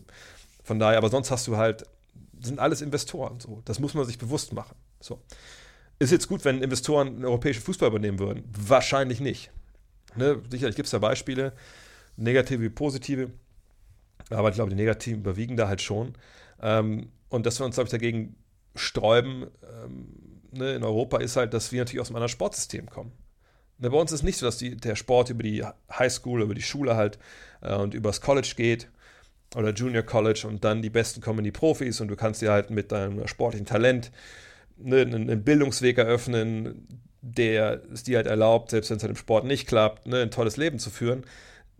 [0.62, 1.84] von daher, aber sonst hast du halt,
[2.40, 5.20] sind alles Investoren, so, das muss man sich bewusst machen, so.
[5.98, 8.42] Ist jetzt gut, wenn Investoren den europäischen Fußball übernehmen würden?
[8.58, 9.52] Wahrscheinlich nicht.
[10.16, 10.42] Ne?
[10.50, 11.52] Sicherlich gibt es da Beispiele,
[12.16, 13.30] negative wie positive.
[14.30, 16.14] Aber ich glaube, die negativen überwiegen da halt schon.
[16.60, 18.36] Ähm, und dass wir uns, glaube ich, dagegen
[18.74, 23.12] sträuben ähm, ne, in Europa ist halt, dass wir natürlich aus einem anderen Sportsystem kommen.
[23.78, 26.62] Ne, bei uns ist nicht so, dass die, der Sport über die Highschool, über die
[26.62, 27.18] Schule halt
[27.60, 28.88] äh, und übers College geht
[29.56, 32.52] oder Junior College und dann die Besten kommen in die Profis und du kannst dir
[32.52, 34.10] halt mit deinem sportlichen Talent
[34.76, 36.86] ne, einen Bildungsweg eröffnen,
[37.20, 40.30] der es dir halt erlaubt, selbst wenn es halt im Sport nicht klappt, ne, ein
[40.30, 41.24] tolles Leben zu führen.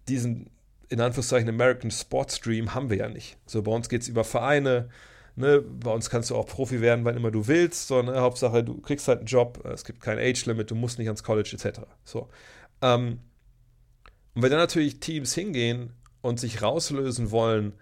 [0.08, 0.50] Diesen
[0.92, 3.38] in Anführungszeichen American Sports Stream haben wir ja nicht.
[3.46, 4.90] So, bei uns geht es über Vereine,
[5.36, 5.62] ne?
[5.62, 8.20] bei uns kannst du auch Profi werden, wann immer du willst, so, ne?
[8.20, 11.50] Hauptsache du kriegst halt einen Job, es gibt kein Age-Limit, du musst nicht ans College
[11.54, 11.80] etc.
[12.04, 12.28] So.
[12.82, 13.20] Ähm,
[14.34, 17.72] und wenn dann natürlich Teams hingehen und sich rauslösen wollen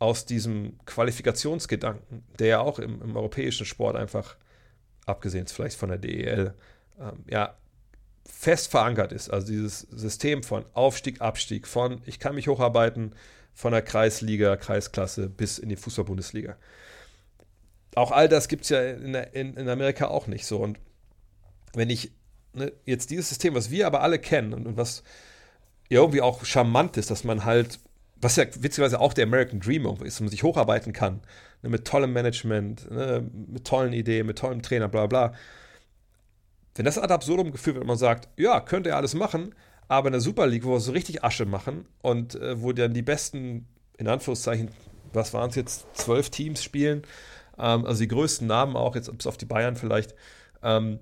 [0.00, 4.36] aus diesem Qualifikationsgedanken, der ja auch im, im europäischen Sport einfach,
[5.06, 6.54] abgesehen vielleicht von der DEL,
[6.98, 7.54] ähm, ja,
[8.24, 9.30] fest verankert ist.
[9.30, 13.14] Also dieses System von Aufstieg, Abstieg, von ich kann mich hocharbeiten
[13.54, 16.56] von der Kreisliga, Kreisklasse bis in die Fußball-Bundesliga.
[17.94, 20.58] Auch all das gibt es ja in, in, in, Amerika auch nicht so.
[20.58, 20.78] Und
[21.74, 22.12] wenn ich
[22.54, 25.02] ne, jetzt dieses System, was wir aber alle kennen und, und was
[25.88, 27.80] ja irgendwie auch charmant ist, dass man halt,
[28.16, 31.20] was ja witzigerweise auch der American Dream ist, dass man sich hocharbeiten kann,
[31.62, 35.34] ne, mit tollem Management, ne, mit tollen Ideen, mit tollem Trainer, bla bla
[36.80, 39.54] wenn das ad absurdum geführt wird, man sagt, ja, könnt ihr alles machen,
[39.88, 42.94] aber in der Super League, wo wir so richtig Asche machen und äh, wo dann
[42.94, 43.68] die besten,
[43.98, 44.70] in Anführungszeichen,
[45.12, 47.02] was waren es jetzt, zwölf Teams spielen,
[47.58, 50.14] ähm, also die größten Namen auch, jetzt bis auf die Bayern vielleicht,
[50.62, 51.00] ähm,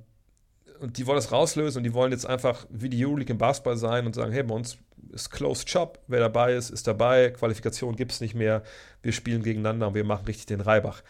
[0.81, 3.77] und die wollen das rauslösen und die wollen jetzt einfach wie die Euroleague im Basketball
[3.77, 4.79] sein und sagen, hey, bei uns
[5.13, 8.65] ist Closed Shop, wer dabei ist, ist dabei, Qualifikation gibt es nicht mehr,
[9.03, 11.05] wir spielen gegeneinander und wir machen richtig den Reibach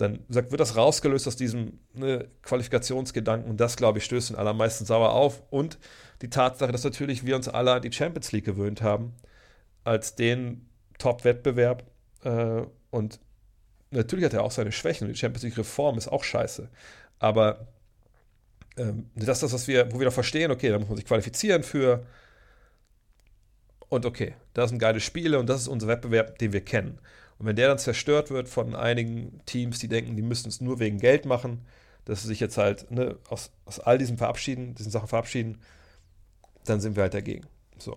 [0.00, 4.36] dann sagt, wird das rausgelöst aus diesem ne, Qualifikationsgedanken und das, glaube ich, stößt den
[4.36, 5.42] allermeisten sauer auf.
[5.50, 5.78] Und
[6.22, 9.14] die Tatsache, dass natürlich wir uns alle an die Champions League gewöhnt haben,
[9.84, 11.84] als den Top-Wettbewerb.
[12.24, 13.20] Äh, und
[13.90, 16.68] natürlich hat er auch seine Schwächen die Champions League-Reform ist auch scheiße.
[17.18, 17.68] Aber
[18.76, 21.06] ähm, das ist das, was wir, wo wir da verstehen, okay, da muss man sich
[21.06, 22.06] qualifizieren für.
[23.88, 27.00] Und okay, das sind geile Spiele und das ist unser Wettbewerb, den wir kennen.
[27.40, 30.78] Und wenn der dann zerstört wird von einigen Teams, die denken, die müssten es nur
[30.78, 31.64] wegen Geld machen,
[32.04, 35.58] dass sie sich jetzt halt ne, aus, aus all diesen verabschieden, diesen Sachen verabschieden,
[36.66, 37.46] dann sind wir halt dagegen.
[37.78, 37.96] So.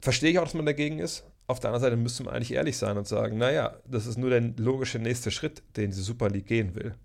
[0.00, 1.22] Verstehe ich auch, dass man dagegen ist.
[1.46, 4.30] Auf der anderen Seite müsste man eigentlich ehrlich sein und sagen, naja, das ist nur
[4.30, 6.96] der logische nächste Schritt, den die Super League gehen will.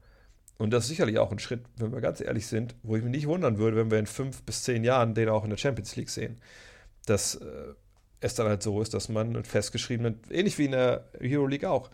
[0.57, 3.11] Und das ist sicherlich auch ein Schritt, wenn wir ganz ehrlich sind, wo ich mich
[3.11, 5.95] nicht wundern würde, wenn wir in fünf bis zehn Jahren den auch in der Champions
[5.95, 6.39] League sehen.
[7.05, 7.73] Das äh,
[8.25, 11.89] es dann halt so ist, dass man einen festgeschriebenen, ähnlich wie in der Euroleague auch,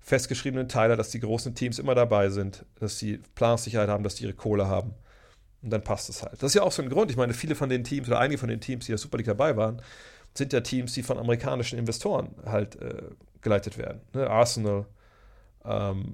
[0.00, 4.24] festgeschriebenen Teiler, dass die großen Teams immer dabei sind, dass sie Planungssicherheit haben, dass die
[4.24, 4.94] ihre Kohle haben.
[5.62, 6.34] Und dann passt es halt.
[6.34, 7.10] Das ist ja auch so ein Grund.
[7.10, 9.16] Ich meine, viele von den Teams oder einige von den Teams, die in der Super
[9.16, 9.80] League dabei waren,
[10.34, 13.02] sind ja Teams, die von amerikanischen Investoren halt äh,
[13.40, 14.02] geleitet werden.
[14.12, 14.28] Ne?
[14.28, 14.84] Arsenal,
[15.64, 16.12] ähm,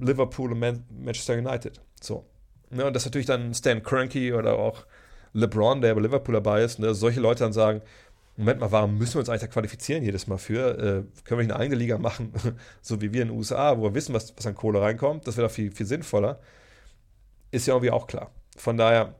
[0.00, 1.82] Liverpool und Man Manchester United.
[2.00, 2.24] So.
[2.70, 2.86] Ne?
[2.86, 4.86] Und das natürlich dann Stan Kroenke oder auch
[5.34, 6.94] LeBron, der bei Liverpool dabei ist, ne?
[6.94, 7.82] solche Leute dann sagen,
[8.38, 10.78] Moment mal, warum müssen wir uns eigentlich da qualifizieren jedes Mal für?
[10.78, 12.32] Äh, können wir nicht eine eigene Liga machen,
[12.82, 15.26] so wie wir in den USA, wo wir wissen, was, was an Kohle reinkommt?
[15.26, 16.40] Das wäre doch viel, viel sinnvoller.
[17.50, 18.30] Ist ja irgendwie auch klar.
[18.56, 19.14] Von daher,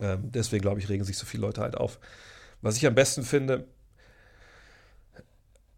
[0.00, 1.98] äh, deswegen glaube ich, regen sich so viele Leute halt auf.
[2.62, 3.66] Was ich am besten finde,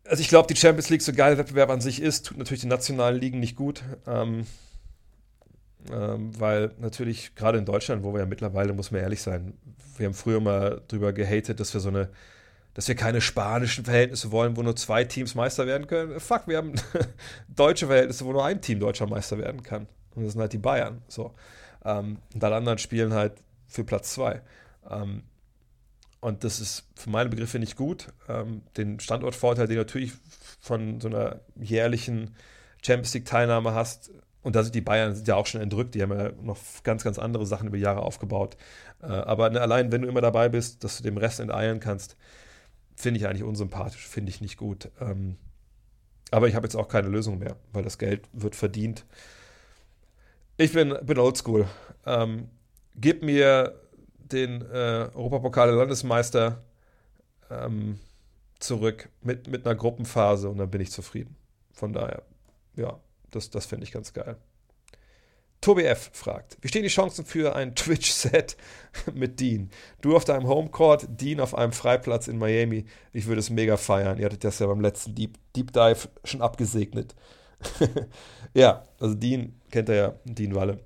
[0.04, 2.70] also ich glaube, die Champions League, so geil Wettbewerb an sich ist, tut natürlich den
[2.70, 3.82] nationalen Ligen nicht gut.
[4.06, 4.46] Ähm,
[5.92, 9.54] Ähm, weil natürlich, gerade in Deutschland, wo wir ja mittlerweile, muss man ehrlich sein,
[9.96, 12.10] wir haben früher mal drüber gehatet, dass wir so eine,
[12.74, 16.20] dass wir keine spanischen Verhältnisse wollen, wo nur zwei Teams Meister werden können.
[16.20, 16.74] Fuck, wir haben
[17.48, 19.88] deutsche Verhältnisse, wo nur ein Team deutscher Meister werden kann.
[20.14, 21.02] Und das sind halt die Bayern.
[21.08, 21.34] So.
[21.84, 23.34] Ähm, und alle anderen spielen halt
[23.66, 24.42] für Platz zwei.
[24.88, 25.22] Ähm,
[26.20, 28.08] und das ist für meine Begriffe nicht gut.
[28.28, 30.12] Ähm, den Standortvorteil, den natürlich
[30.60, 32.34] von so einer jährlichen
[32.82, 34.10] Champions League-Teilnahme hast,
[34.42, 37.04] und da sind die Bayern sind ja auch schon entrückt, die haben ja noch ganz,
[37.04, 38.56] ganz andere Sachen über Jahre aufgebaut.
[39.02, 42.16] Äh, aber ne, allein, wenn du immer dabei bist, dass du dem Rest enteilen kannst,
[42.98, 44.90] finde ich eigentlich unsympathisch, finde ich nicht gut.
[45.00, 45.36] Ähm,
[46.32, 49.06] aber ich habe jetzt auch keine Lösung mehr, weil das Geld wird verdient.
[50.56, 51.66] Ich bin, bin oldschool.
[52.04, 52.48] Ähm,
[52.96, 53.80] gib mir
[54.18, 56.64] den äh, Europapokal Landesmeister
[57.50, 58.00] ähm,
[58.58, 61.36] zurück mit, mit einer Gruppenphase und dann bin ich zufrieden.
[61.72, 62.24] Von daher,
[62.74, 62.98] ja,
[63.30, 64.36] das, das finde ich ganz geil.
[65.60, 66.10] Tobi F.
[66.12, 68.56] fragt, wie stehen die Chancen für ein Twitch-Set
[69.12, 69.70] mit Dean?
[70.00, 72.84] Du auf deinem Homecourt, Dean auf einem Freiplatz in Miami.
[73.12, 74.18] Ich würde es mega feiern.
[74.18, 77.14] Ihr hattet das ja beim letzten Deep, Deep Dive schon abgesegnet.
[78.54, 80.78] ja, also Dean kennt er ja, Dean Walle.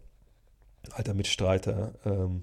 [0.90, 2.42] Alter Mitstreiter ähm,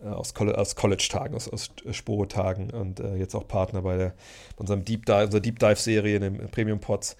[0.00, 4.14] äh, aus, aus College-Tagen, aus, aus Sporo-Tagen und äh, jetzt auch Partner bei, der,
[4.56, 7.16] unserem Deep Dive, unserer Deep Dive-Serie in den Premium Pods.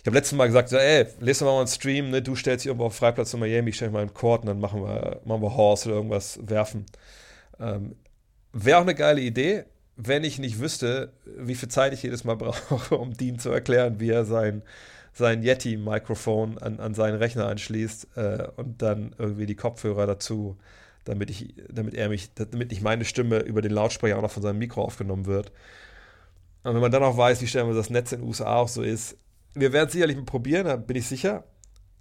[0.00, 2.22] Ich habe letztes Mal gesagt, so, ey, lest mal einen Stream, ne?
[2.22, 4.58] du stellst dich irgendwo auf Freiplatz in Miami, ich stelle mal einen Court und dann
[4.58, 6.86] machen wir, machen wir Horse oder irgendwas werfen.
[7.58, 7.96] Ähm,
[8.52, 9.64] Wäre auch eine geile Idee,
[9.96, 14.00] wenn ich nicht wüsste, wie viel Zeit ich jedes Mal brauche, um Dean zu erklären,
[14.00, 14.62] wie er sein,
[15.12, 20.56] sein Yeti-Mikrofon an, an seinen Rechner anschließt äh, und dann irgendwie die Kopfhörer dazu,
[21.04, 24.42] damit ich, damit er mich, damit nicht meine Stimme über den Lautsprecher auch noch von
[24.42, 25.52] seinem Mikro aufgenommen wird.
[26.62, 28.82] Und wenn man dann auch weiß, wie stellenweise das Netz in den USA auch so
[28.82, 29.18] ist,
[29.54, 31.44] wir werden es sicherlich probieren, da bin ich sicher.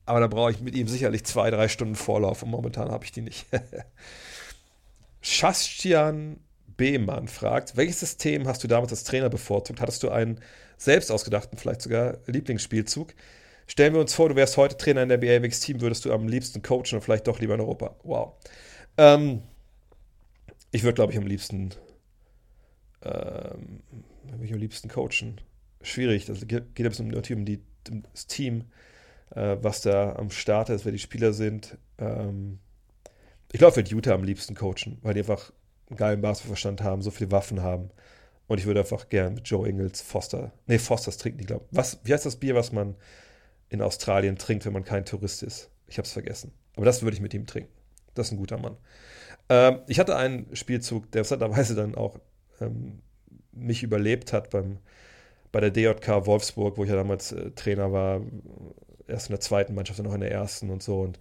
[0.05, 3.11] Aber da brauche ich mit ihm sicherlich zwei, drei Stunden Vorlauf und momentan habe ich
[3.11, 3.45] die nicht.
[5.21, 6.39] Schastian
[6.77, 9.81] Behmann fragt, welches System hast du damals als Trainer bevorzugt?
[9.81, 10.39] Hattest du einen
[10.77, 13.13] selbst ausgedachten, vielleicht sogar Lieblingsspielzug?
[13.67, 16.27] Stellen wir uns vor, du wärst heute Trainer in der BAWX Team, würdest du am
[16.27, 17.95] liebsten coachen und vielleicht doch lieber in Europa.
[18.03, 18.33] Wow.
[18.97, 19.43] Ähm,
[20.71, 21.69] ich würde, glaube ich, am liebsten
[23.03, 23.81] ähm,
[24.41, 25.39] ich am liebsten coachen
[25.81, 26.25] schwierig.
[26.25, 27.61] Das geht, geht natürlich um die,
[28.13, 28.65] das Team,
[29.35, 31.77] äh, was da am Start ist, wer die Spieler sind.
[31.97, 32.59] Ähm,
[33.51, 35.51] ich glaube, ich würde Utah am liebsten coachen, weil die einfach
[35.89, 37.89] einen geilen Basketballverstand haben, so viele Waffen haben.
[38.47, 41.65] Und ich würde einfach gerne mit Joe Ingles, Foster, nee, Fosters trinken, ich glaube.
[42.03, 42.95] Wie heißt das Bier, was man
[43.69, 45.69] in Australien trinkt, wenn man kein Tourist ist?
[45.87, 46.51] Ich habe es vergessen.
[46.75, 47.71] Aber das würde ich mit ihm trinken.
[48.15, 48.77] Das ist ein guter Mann.
[49.49, 52.19] Ähm, ich hatte einen Spielzug, der interessanterweise dann auch
[52.59, 53.01] ähm,
[53.51, 54.77] mich überlebt hat beim
[55.51, 58.21] bei der DJK Wolfsburg, wo ich ja damals äh, Trainer war,
[59.07, 61.01] erst in der zweiten Mannschaft und noch in der ersten und so.
[61.01, 61.19] Und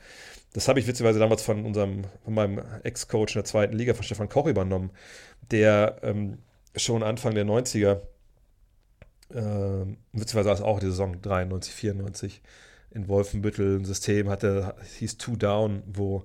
[0.53, 4.05] das habe ich witzigerweise damals von unserem, von meinem Ex-Coach in der zweiten Liga, von
[4.05, 4.91] Stefan Koch übernommen,
[5.51, 6.39] der ähm,
[6.76, 8.01] schon Anfang der 90er,
[9.31, 12.43] äh, witzigerweise auch die Saison 93, 94
[12.91, 16.24] in Wolfenbüttel ein System hatte, hieß Two Down, wo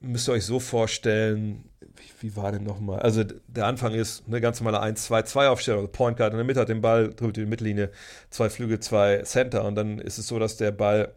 [0.00, 3.00] müsst ihr euch so vorstellen, wie, wie war denn nochmal?
[3.00, 5.80] Also der Anfang ist eine ganz normale 1-2-2-Aufstellung.
[5.80, 7.90] Also Point Guard in der Mitte hat den Ball, drückt die Mittellinie,
[8.30, 9.64] zwei Flügel, zwei Center.
[9.64, 11.14] Und dann ist es so, dass der Ball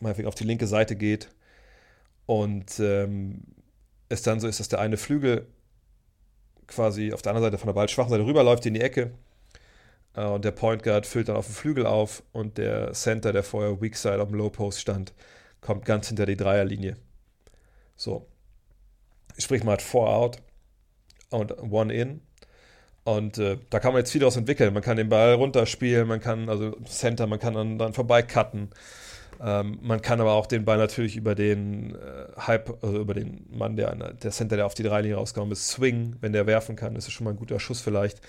[0.00, 1.28] meinetwegen auf die linke Seite geht.
[2.26, 3.42] Und ähm,
[4.08, 5.46] es dann so ist, dass der eine Flügel
[6.66, 9.12] quasi auf der anderen Seite von der ballschwachen Seite rüberläuft in die Ecke.
[10.14, 12.22] Äh, und der Point Guard füllt dann auf den Flügel auf.
[12.32, 15.12] Und der Center, der vorher Weak Side auf dem Low Post stand,
[15.60, 16.96] kommt ganz hinter die Dreierlinie.
[17.96, 18.26] So
[19.38, 20.38] sprich man hat Four Out
[21.30, 22.20] und One In.
[23.04, 24.72] Und äh, da kann man jetzt viel daraus entwickeln.
[24.72, 28.24] Man kann den Ball runterspielen, man kann, also Center, man kann dann, dann vorbei
[29.40, 33.44] Ähm, man kann aber auch den Ball natürlich über den äh, Hype, also über den
[33.50, 36.94] Mann, der, der Center, der auf die Dreilinie rausgekommen ist, swing, wenn der werfen kann.
[36.94, 38.20] Das ist schon mal ein guter Schuss vielleicht.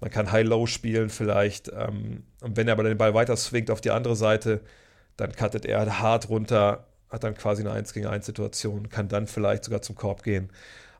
[0.00, 1.72] Man kann High-Low spielen vielleicht.
[1.72, 4.60] Ähm, und wenn er aber den Ball weiter swingt auf die andere Seite,
[5.16, 9.26] dann cuttet er hart runter hat dann quasi eine 1 gegen 1 Situation, kann dann
[9.26, 10.50] vielleicht sogar zum Korb gehen.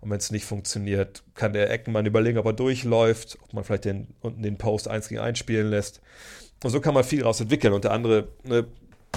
[0.01, 3.85] Und wenn es nicht funktioniert, kann der Eckenmann überlegen, ob er durchläuft, ob man vielleicht
[3.85, 6.01] den, unten den Post 1 gegen 1 spielen lässt.
[6.63, 7.73] Und so kann man viel daraus entwickeln.
[7.73, 8.67] Und der andere ne,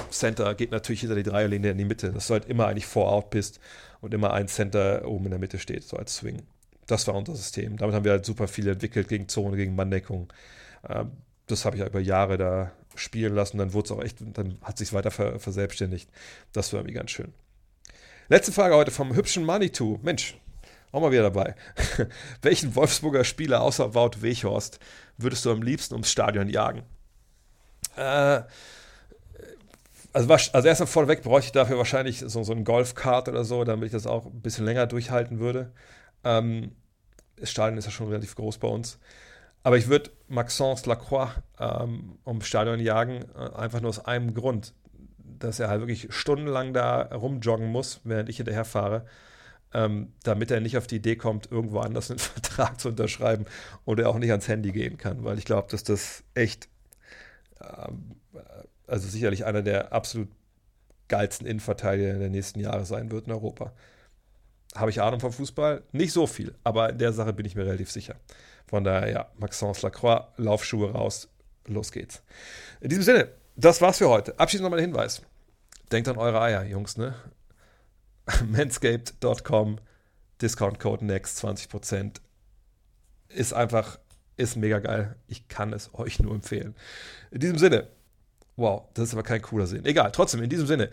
[0.09, 2.11] Center geht natürlich hinter die Dreierlinie in die Mitte.
[2.11, 3.59] Das sollte immer eigentlich vor-out bist
[4.01, 6.41] und immer ein Center oben in der Mitte steht, so als Swing.
[6.87, 7.77] Das war unser System.
[7.77, 10.31] Damit haben wir halt super viel entwickelt gegen Zone, gegen Manndeckung.
[10.89, 11.11] Ähm,
[11.47, 13.57] das habe ich über Jahre da spielen lassen.
[13.57, 16.09] Dann wurde es auch echt, dann hat sich weiter ver, verselbstständigt.
[16.53, 17.33] Das war irgendwie ganz schön.
[18.29, 19.99] Letzte Frage heute vom hübschen Manitou.
[20.01, 20.37] Mensch,
[20.91, 21.55] auch mal wieder dabei.
[22.41, 24.79] Welchen Wolfsburger Spieler außer Wout Weghorst
[25.17, 26.83] würdest du am liebsten ums Stadion jagen?
[27.95, 28.41] Äh,
[30.13, 33.87] also, also erstmal vorweg bräuchte ich dafür wahrscheinlich so, so einen Golfkart oder so, damit
[33.87, 35.71] ich das auch ein bisschen länger durchhalten würde.
[36.23, 36.75] Ähm,
[37.37, 38.99] das Stadion ist ja schon relativ groß bei uns.
[39.63, 44.73] Aber ich würde Maxence Lacroix ähm, ums Stadion jagen, äh, einfach nur aus einem Grund,
[45.17, 49.05] dass er halt wirklich stundenlang da rumjoggen muss, während ich hinterher fahre,
[49.73, 53.45] ähm, damit er nicht auf die Idee kommt, irgendwo anders einen Vertrag zu unterschreiben
[53.85, 56.67] oder auch nicht ans Handy gehen kann, weil ich glaube, dass das echt,
[57.61, 58.15] ähm,
[58.87, 60.29] also sicherlich einer der absolut
[61.07, 63.73] geilsten Innenverteidiger der nächsten Jahre sein wird in Europa.
[64.75, 65.83] Habe ich Ahnung vom Fußball?
[65.91, 68.15] Nicht so viel, aber in der Sache bin ich mir relativ sicher.
[68.71, 71.27] Von daher, ja, Maxence Lacroix, Laufschuhe raus,
[71.67, 72.23] los geht's.
[72.79, 73.27] In diesem Sinne,
[73.57, 74.39] das war's für heute.
[74.39, 75.21] Abschließend nochmal der Hinweis.
[75.91, 77.13] Denkt an eure Eier, Jungs, ne?
[78.47, 79.79] Manscaped.com,
[80.41, 82.21] Discount-Code NEXT 20%.
[83.27, 83.99] Ist einfach,
[84.37, 85.17] ist mega geil.
[85.27, 86.73] Ich kann es euch nur empfehlen.
[87.29, 87.89] In diesem Sinne,
[88.55, 89.83] wow, das ist aber kein cooler Sinn.
[89.83, 90.91] Egal, trotzdem, in diesem Sinne,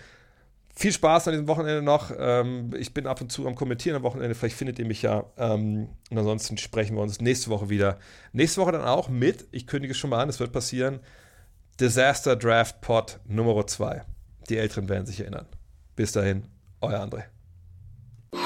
[0.79, 2.13] viel Spaß an diesem Wochenende noch.
[2.17, 4.37] Ähm, ich bin ab und zu am Kommentieren am Wochenende.
[4.37, 5.25] Vielleicht findet ihr mich ja.
[5.37, 7.99] Ähm, und ansonsten sprechen wir uns nächste Woche wieder.
[8.33, 11.01] Nächste Woche dann auch mit, ich kündige es schon mal an, es wird passieren,
[11.81, 14.05] Disaster Draft Pod Nummer 2.
[14.49, 15.47] Die Älteren werden sich erinnern.
[15.97, 16.45] Bis dahin,
[16.81, 17.25] euer André.
[18.33, 18.43] Hello.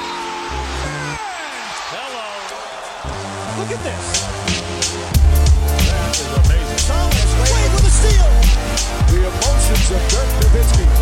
[3.59, 4.23] Look at this.
[5.87, 6.81] That is amazing.
[6.89, 8.31] Thomas Wade with a steal.
[9.09, 11.02] The emotions of Dirk Nowitzki.